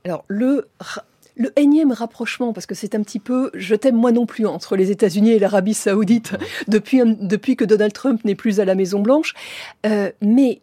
[0.05, 0.67] Alors, le
[1.37, 4.75] le énième rapprochement, parce que c'est un petit peu, je t'aime moi non plus, entre
[4.75, 6.33] les États-Unis et l'Arabie saoudite,
[6.67, 9.33] depuis, depuis que Donald Trump n'est plus à la Maison-Blanche.
[9.85, 10.61] Euh, mais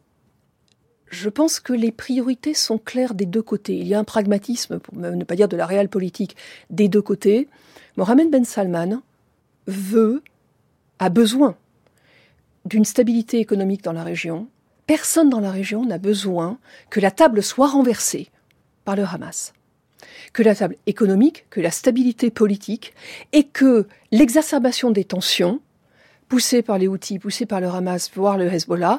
[1.10, 3.76] je pense que les priorités sont claires des deux côtés.
[3.76, 6.36] Il y a un pragmatisme, pour ne pas dire de la réelle politique,
[6.70, 7.48] des deux côtés.
[7.96, 9.02] Mohamed Ben Salman
[9.66, 10.22] veut,
[10.98, 11.56] a besoin
[12.64, 14.48] d'une stabilité économique dans la région.
[14.86, 16.58] Personne dans la région n'a besoin
[16.90, 18.30] que la table soit renversée
[18.84, 19.52] par le Hamas.
[20.32, 22.94] Que la table économique, que la stabilité politique
[23.32, 25.60] et que l'exacerbation des tensions,
[26.28, 28.98] poussées par les Houthis, poussées par le Hamas, voire le Hezbollah,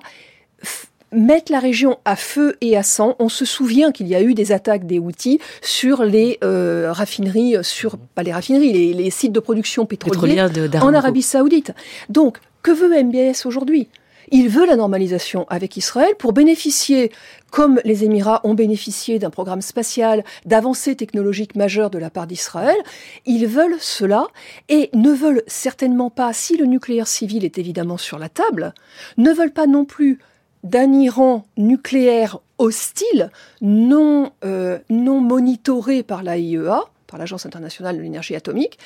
[1.12, 3.16] mettre la région à feu et à sang.
[3.20, 7.58] On se souvient qu'il y a eu des attaques des Houthis sur les euh, raffineries,
[7.62, 10.42] sur pas les raffineries, les, sites de production pétroliers
[10.82, 11.72] en Arabie Saoudite.
[12.10, 13.88] Donc, que veut MBS aujourd'hui?
[14.32, 17.12] Il veut la normalisation avec Israël pour bénéficier,
[17.52, 22.78] comme les Émirats ont bénéficié d'un programme spatial, d'avancées technologiques majeures de la part d'Israël.
[23.26, 24.28] Ils veulent cela
[24.68, 28.74] et ne veulent certainement pas, si le nucléaire civil est évidemment sur la table,
[29.18, 30.20] ne veulent pas non plus
[30.66, 38.36] d'un Iran nucléaire hostile, non, euh, non monitoré par l'AIEA, par l'Agence internationale de l'énergie
[38.36, 38.80] atomique,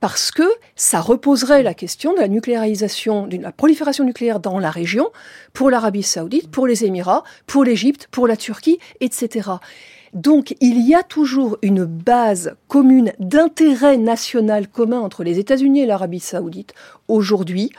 [0.00, 4.70] parce que ça reposerait la question de la nucléarisation, de la prolifération nucléaire dans la
[4.70, 5.10] région,
[5.52, 9.50] pour l'Arabie saoudite, pour les Émirats, pour l'Égypte, pour la Turquie, etc.
[10.12, 15.86] Donc il y a toujours une base commune d'intérêt national commun entre les États-Unis et
[15.86, 16.72] l'Arabie saoudite
[17.08, 17.72] aujourd'hui.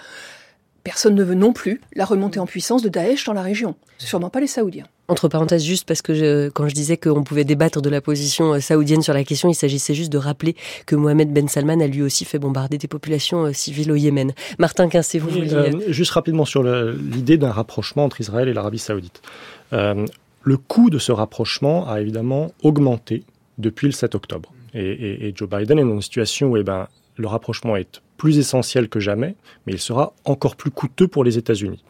[0.86, 3.74] Personne ne veut non plus la remontée en puissance de Daesh dans la région.
[3.98, 4.86] Sûrement pas les Saoudiens.
[5.08, 8.60] Entre parenthèses, juste parce que quand je disais qu'on pouvait débattre de la position euh,
[8.60, 10.56] saoudienne sur la question, il s'agissait juste de rappeler
[10.86, 14.34] que Mohamed Ben Salman a lui aussi fait bombarder des populations euh, civiles au Yémen.
[14.60, 15.56] Martin Quincé, vous vouliez...
[15.56, 19.24] Euh, juste rapidement sur l'idée d'un rapprochement entre Israël et l'Arabie saoudite.
[19.72, 23.24] le coût de ce rapprochement a évidemment augmenté
[23.58, 24.54] depuis le 7 octobre.
[24.76, 28.90] Et, Joe Biden est dans une situation où eh ben, le rapprochement est plus essentiel
[28.90, 29.36] que jamais,
[29.66, 31.84] mais il sera encore plus coûteux pour les États-Unis.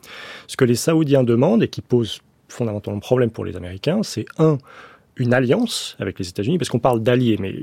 [0.48, 4.58] Ce que les Saoudiens demandent et qui pose fondamentalement problème pour les Américains, c'est un,
[5.18, 7.54] une alliance avec les États-Unis, parce qu'on parle d'alliés, mais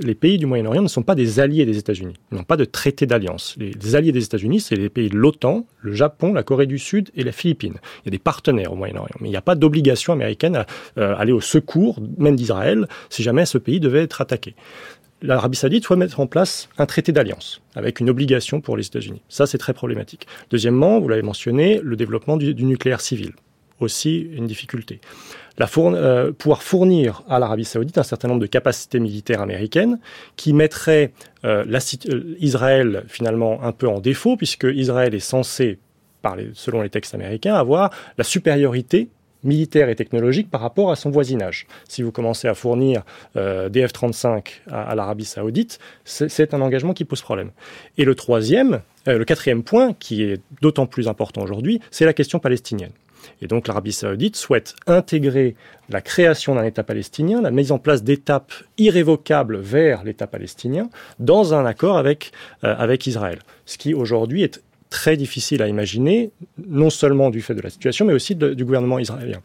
[0.00, 2.14] les pays du Moyen-Orient ne sont pas des alliés des États-Unis.
[2.32, 3.56] Ils n'ont pas de traité d'alliance.
[3.58, 7.10] Les, alliés des États-Unis, c'est les pays de l'OTAN, le Japon, la Corée du Sud
[7.14, 7.76] et la Philippines.
[8.02, 10.66] Il y a des partenaires au Moyen-Orient, mais il n'y a pas d'obligation américaine à
[10.98, 14.54] euh, aller au secours, même d'Israël, si jamais ce pays devait être attaqué
[15.22, 19.22] l'Arabie saoudite soit mettre en place un traité d'alliance avec une obligation pour les États-Unis.
[19.28, 20.26] Ça, c'est très problématique.
[20.50, 23.32] Deuxièmement, vous l'avez mentionné, le développement du, nucléaire civil.
[23.80, 25.00] Aussi une difficulté.
[25.58, 29.98] La euh, pouvoir fournir à l'Arabie saoudite un certain nombre de capacités militaires américaines
[30.36, 31.12] qui mettraient
[31.44, 35.78] euh, euh, Israël finalement un peu en défaut, puisque Israël est censé,
[36.54, 39.08] selon les textes américains, avoir la supériorité
[39.44, 41.66] militaire et technologique par rapport à son voisinage.
[41.88, 43.02] Si vous commencez à fournir
[43.36, 47.50] euh, des F-35 à, l'Arabie saoudite, c'est un engagement qui pose problème.
[47.98, 52.12] Et le troisième, euh, le quatrième point, qui est d'autant plus important aujourd'hui, c'est la
[52.12, 52.92] question palestinienne.
[53.40, 55.56] Et donc l'Arabie saoudite souhaite intégrer
[55.88, 60.88] la création d'un État palestinien, la mise en place d'étapes irrévocables vers l'État palestinien
[61.18, 62.32] dans un accord avec,
[62.64, 63.40] euh, avec Israël.
[63.66, 64.62] Ce qui aujourd'hui est
[64.94, 66.30] très difficile à imaginer,
[66.68, 69.40] non seulement du fait de la situation, mais aussi du gouvernement israélien.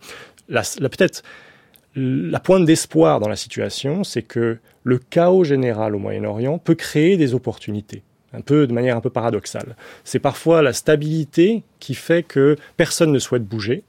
[0.47, 1.24] La, Peut-être
[1.95, 7.18] la pointe d'espoir dans la situation, c'est que le chaos général au Moyen-Orient peut créer
[7.18, 9.76] des opportunités un peu de manière un peu paradoxale.
[10.04, 13.82] C'est parfois la stabilité qui fait que personne ne souhaite bouger.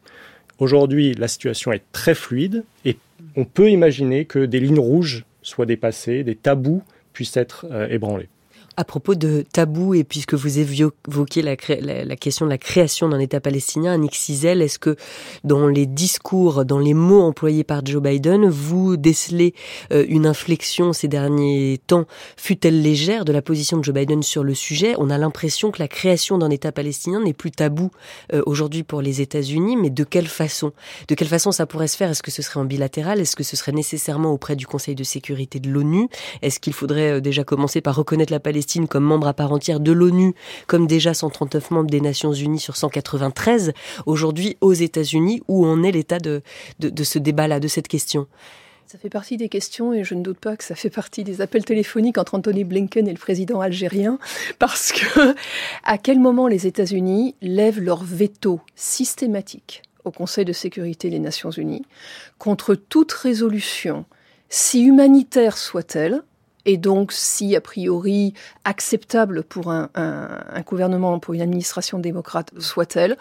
[0.59, 2.97] Aujourd'hui, la situation est très fluide et
[3.37, 6.83] on peut imaginer que des lignes rouges soient dépassées, des tabous
[7.13, 8.31] puissent être euh, ébranlés.
[8.77, 13.41] À propos de tabou, et puisque vous évoquez la, question de la création d'un État
[13.41, 14.97] palestinien, Nick Cizel, est-ce que
[15.43, 19.55] dans les discours, dans les mots employés par Joe Biden, vous décelez
[19.93, 22.07] euh, une inflexion ces derniers temps,
[22.37, 24.95] fut-elle légère, de la position de Joe Biden sur le sujet?
[24.99, 27.91] On a l'impression que la création d'un État palestinien n'est plus tabou
[28.33, 30.73] euh, aujourd'hui pour les États-Unis, mais de quelle façon?
[31.09, 32.11] De quelle façon ça pourrait se faire?
[32.11, 33.21] Est-ce que ce serait en bilatéral?
[33.21, 36.09] Est-ce que ce serait nécessairement auprès du Conseil de sécurité de l'ONU?
[36.41, 39.81] Est-ce qu'il faudrait euh, déjà commencer par reconnaître la Palestine comme membre à part entière
[39.81, 40.35] de l'ONU,
[40.67, 43.73] comme déjà 139 membres des Nations Unies sur 193,
[44.07, 46.43] aujourd'hui aux États-Unis, où en est l'état de,
[46.79, 48.27] de, ce débat-là, de cette question?
[48.87, 51.41] Ça fait partie des questions et je ne doute pas que ça fait partie des
[51.41, 54.19] appels téléphoniques entre Anthony Blinken et le président algérien
[54.59, 55.37] parce que
[55.85, 61.53] à quel moment les États-Unis lèvent leur veto systématique au Conseil de sécurité des Nations
[61.53, 61.85] Unies
[62.39, 64.07] contre toute résolution,
[64.49, 66.25] si humanitaire soit-elle,
[66.67, 68.35] et donc si a priori
[68.65, 69.89] acceptable pour un,
[70.67, 73.17] gouvernement, pour une administration démocrate soit-elle,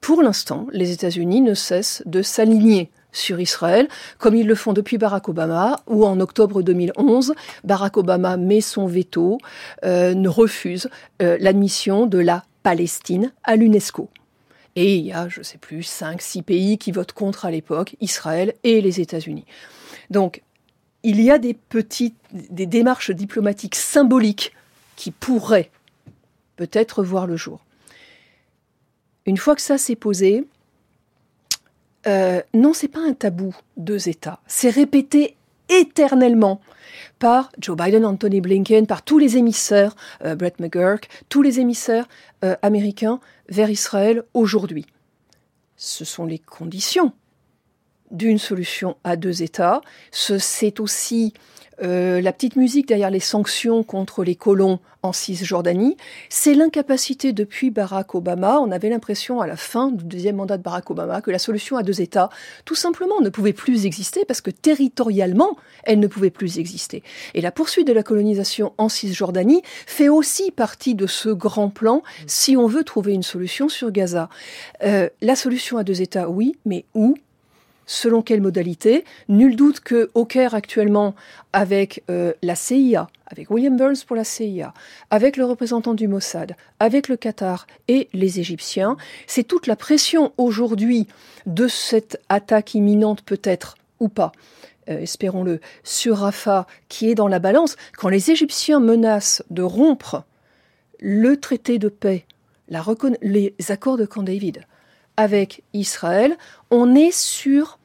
[0.00, 3.88] pour l'instant, les États-Unis ne cessent de s'aligner sur Israël,
[4.18, 8.86] comme ils le font depuis Barack Obama, où en octobre 2011, Barack Obama met son
[8.86, 9.38] veto,
[9.84, 10.88] euh, ne refuse
[11.20, 14.08] euh, l'admission de la Palestine à l'UNESCO.
[14.76, 17.50] Et il y a, je ne sais plus, cinq, six pays qui votent contre à
[17.50, 19.44] l'époque, Israël et les États-Unis.
[20.10, 20.42] Donc,
[21.02, 24.52] il y a des petites, démarches diplomatiques symboliques
[24.96, 25.70] qui pourraient
[26.56, 27.60] peut-être voir le jour.
[29.26, 30.46] Une fois que ça s'est posé,
[32.06, 34.40] euh, non, c'est pas un tabou, deux États.
[34.46, 35.36] C'est répété
[35.68, 36.60] éternellement
[37.18, 39.94] par Joe Biden, Anthony Blinken, par tous les émissaires,
[40.24, 42.06] euh, Brett McGurk, tous les émissaires
[42.44, 44.86] euh, américains vers Israël aujourd'hui.
[45.76, 47.12] Ce sont les conditions
[48.12, 49.80] d'une solution à deux États.
[50.12, 51.34] C'est aussi
[51.82, 55.96] euh, la petite musique derrière les sanctions contre les colons en Cisjordanie.
[56.28, 58.60] C'est l'incapacité depuis Barack Obama.
[58.60, 61.76] On avait l'impression à la fin du deuxième mandat de Barack Obama que la solution
[61.76, 62.30] à deux États,
[62.64, 67.02] tout simplement, ne pouvait plus exister parce que territorialement, elle ne pouvait plus exister.
[67.34, 72.02] Et la poursuite de la colonisation en Cisjordanie fait aussi partie de ce grand plan
[72.26, 74.28] si on veut trouver une solution sur Gaza.
[74.84, 77.16] Euh, la solution à deux États, oui, mais où?
[77.92, 79.04] Selon quelle modalité.
[79.28, 81.14] Nul doute que au Caire actuellement,
[81.52, 84.72] avec euh, la CIA, avec William Burns pour la CIA,
[85.10, 90.32] avec le représentant du Mossad, avec le Qatar et les Égyptiens, c'est toute la pression
[90.38, 91.06] aujourd'hui
[91.44, 94.32] de cette attaque imminente peut-être ou pas.
[94.88, 100.24] Euh, espérons-le, sur Rafah, qui est dans la balance, quand les Égyptiens menacent de rompre
[100.98, 102.24] le traité de paix,
[103.20, 104.64] les accords de Camp David,
[105.18, 106.38] avec Israël,
[106.70, 107.78] on est sur...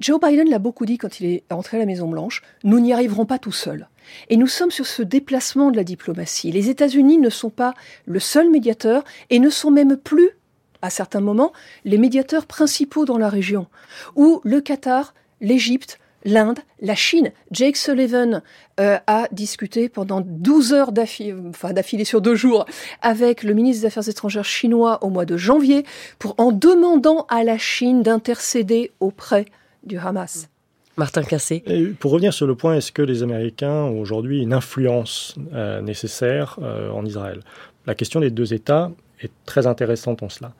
[0.00, 3.26] Joe Biden l'a beaucoup dit quand il est entré à la Maison-Blanche, nous n'y arriverons
[3.26, 3.88] pas tout seuls.
[4.28, 6.52] Et nous sommes sur ce déplacement de la diplomatie.
[6.52, 7.74] Les États-Unis ne sont pas
[8.06, 10.30] le seul médiateur et ne sont même plus,
[10.82, 11.52] à certains moments,
[11.84, 13.66] les médiateurs principaux dans la région,
[14.14, 17.32] où le Qatar, l'Égypte, l'Inde, la Chine.
[17.50, 18.42] Jake Sullivan
[18.78, 22.66] euh, a discuté pendant 12 heures d'affilée, enfin d'affilée sur deux jours,
[23.02, 25.84] avec le ministre des Affaires étrangères chinois au mois de janvier,
[26.20, 29.46] pour en demandant à la Chine d'intercéder auprès
[29.84, 30.48] du Hamas.
[30.96, 31.62] Martin Cassé.
[32.00, 36.58] pour revenir sur le point, est-ce que les Américains ont aujourd'hui une influence euh, nécessaire
[36.60, 37.40] euh, en Israël?
[37.86, 40.52] La question des deux États est très intéressante en cela.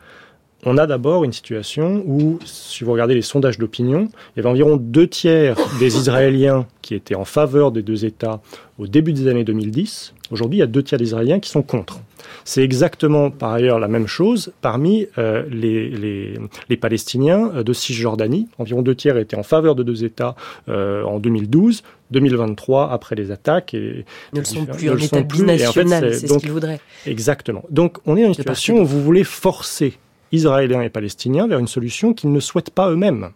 [0.66, 4.48] On a d'abord une situation où, si vous regardez les sondages d'opinion, il y avait
[4.48, 8.40] environ deux tiers des Israéliens qui étaient en faveur des deux États
[8.76, 10.14] au début des années 2010.
[10.32, 12.00] Aujourd'hui, il y a deux tiers des Israéliens qui sont contre.
[12.44, 18.48] C'est exactement par ailleurs la même chose parmi euh, les, Palestiniens euh, de Cisjordanie.
[18.58, 20.34] Environ deux tiers étaient en faveur de deux États
[20.68, 21.82] euh, en 2012.
[22.10, 23.74] 2023, après les attaques.
[23.74, 26.80] Et, ne le sont plus en État binational, c'est ce qu'ils voudraient.
[27.06, 27.64] Exactement.
[27.70, 29.98] Donc on est dans une situation où vous voulez forcer
[30.32, 33.30] Israéliens et Palestiniens vers une solution qu'ils ne souhaitent pas eux-mêmes.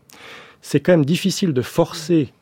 [0.60, 2.32] C'est quand même difficile de forcer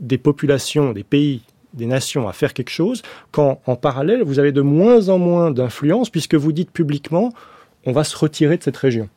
[0.00, 1.42] des populations, des pays,
[1.74, 5.50] des nations à faire quelque chose quand en parallèle vous avez de moins en moins
[5.50, 7.32] d'influence puisque vous dites publiquement
[7.86, 9.08] on va se retirer de cette région.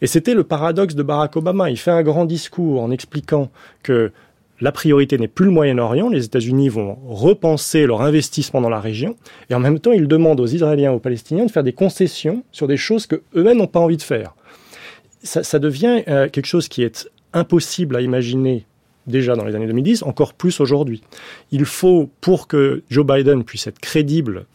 [0.00, 1.70] Et c'était le paradoxe de Barack Obama.
[1.70, 3.50] Il fait un grand discours en expliquant
[3.82, 4.12] que
[4.60, 9.16] la priorité n'est plus le Moyen-Orient, les États-Unis vont repenser leur investissement dans la région,
[9.50, 12.42] et en même temps, il demande aux Israéliens et aux Palestiniens de faire des concessions
[12.52, 14.34] sur des choses que eux-mêmes n'ont pas envie de faire.
[15.22, 18.66] Ça, devient euh, quelque chose qui est impossible à imaginer
[19.06, 21.02] déjà dans les années 2010, encore plus aujourd'hui.
[21.50, 24.46] Il faut, pour que Joe Biden puisse être crédible,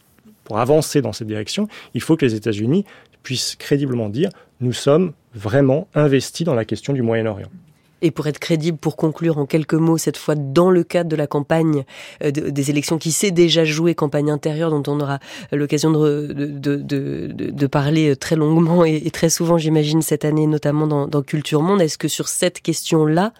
[0.44, 2.84] pour avancer dans cette direction, il faut que les États-Unis
[3.22, 4.30] puissent crédiblement dire
[4.60, 7.50] nous sommes vraiment investis dans la question du Moyen-Orient.
[8.02, 11.16] Et pour être crédible, pour conclure en quelques mots, cette fois dans le cadre de
[11.16, 11.84] la campagne
[12.22, 15.18] euh, des élections qui s'est déjà jouée, campagne intérieure dont on aura
[15.52, 21.06] l'occasion de, de, de, parler très longuement et, très souvent, j'imagine, cette année, notamment dans,
[21.06, 23.32] dans Culture Monde, est-ce que sur cette question-là,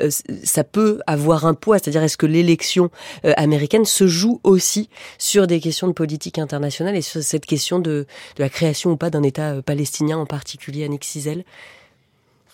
[0.00, 0.10] euh,
[0.42, 1.78] ça peut avoir un poids?
[1.78, 2.90] C'est-à-dire, est-ce que l'élection
[3.24, 4.88] euh, américaine se joue aussi
[5.18, 8.96] sur des questions de politique internationale et sur cette question de, de la création ou
[8.96, 11.44] pas d'un État palestinien, en particulier, Annick Cizel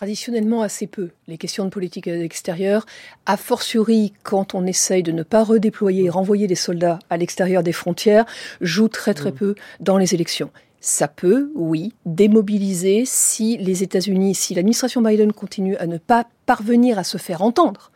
[0.01, 1.11] Traditionnellement assez peu.
[1.29, 2.87] Les questions de politique extérieure,
[3.27, 7.63] a fortiori quand on essaye de ne pas redéployer et renvoyer des soldats à l'extérieur
[7.63, 8.25] des frontières,
[8.63, 9.35] jouent très très mm.
[9.35, 10.51] peu dans les élections.
[10.81, 16.99] Ça peut, oui, démobiliser si les États-Unis, si l'administration Biden continue à ne pas parvenir
[16.99, 17.93] à se faire entendre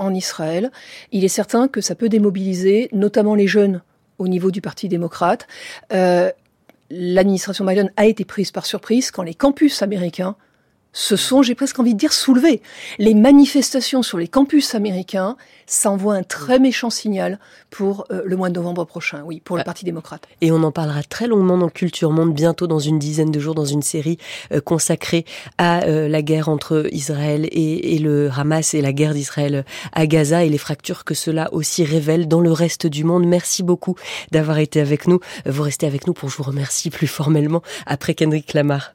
[0.00, 0.72] en Israël.
[1.12, 3.80] Il est certain que ça peut démobiliser notamment les jeunes
[4.18, 5.46] au niveau du Parti démocrate.
[5.92, 6.32] Euh,
[6.90, 10.34] l'administration Biden a été prise par surprise quand les campus américains
[10.94, 12.62] se sont, j'ai presque envie de dire, soulevés.
[12.98, 15.36] Les manifestations sur les campus américains,
[15.66, 17.38] ça envoie un très méchant signal
[17.68, 19.64] pour euh, le mois de novembre prochain, oui, pour le ah.
[19.64, 20.26] Parti démocrate.
[20.40, 23.54] Et on en parlera très longuement dans Culture Monde, bientôt dans une dizaine de jours,
[23.54, 24.18] dans une série
[24.52, 25.24] euh, consacrée
[25.58, 30.06] à euh, la guerre entre Israël et, et, le Hamas et la guerre d'Israël à
[30.06, 33.26] Gaza et les fractures que cela aussi révèle dans le reste du monde.
[33.26, 33.96] Merci beaucoup
[34.30, 35.18] d'avoir été avec nous.
[35.44, 38.94] Vous restez avec nous pour je vous remercie plus formellement après Kendrick Lamar.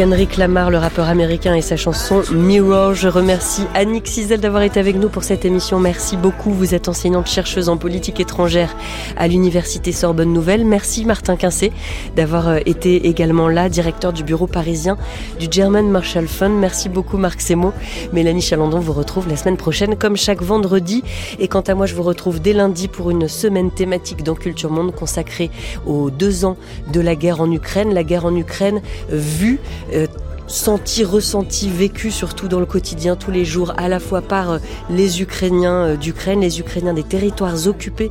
[0.00, 2.94] Kendrick Lamar, le rappeur américain, et sa chanson Mirror.
[2.94, 5.78] Je remercie Annick Cizel d'avoir été avec nous pour cette émission.
[5.78, 6.52] Merci beaucoup.
[6.52, 8.74] Vous êtes enseignante chercheuse en politique étrangère
[9.18, 10.64] à l'Université Sorbonne Nouvelle.
[10.64, 11.70] Merci Martin Quincé
[12.16, 14.96] d'avoir euh, été également là, directeur du bureau parisien
[15.38, 16.58] du German Marshall Fund.
[16.58, 17.74] Merci beaucoup Marc Semo.
[18.14, 21.04] Mélanie Chalandon vous retrouve la semaine prochaine comme chaque vendredi.
[21.40, 24.70] Et quant à moi, je vous retrouve dès lundi pour une semaine thématique dans Culture
[24.70, 25.50] Monde consacrée
[25.84, 26.56] aux deux ans
[26.90, 27.92] de la guerre en Ukraine.
[27.92, 28.80] La guerre en Ukraine
[29.10, 29.60] vue
[29.92, 30.06] euh,
[30.46, 34.58] senti, ressenti, vécu surtout dans le quotidien tous les jours, à la fois par euh,
[34.90, 38.10] les Ukrainiens euh, d'Ukraine, les Ukrainiens des territoires occupés,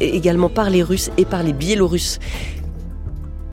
[0.00, 2.18] également par les Russes et par les Biélorusses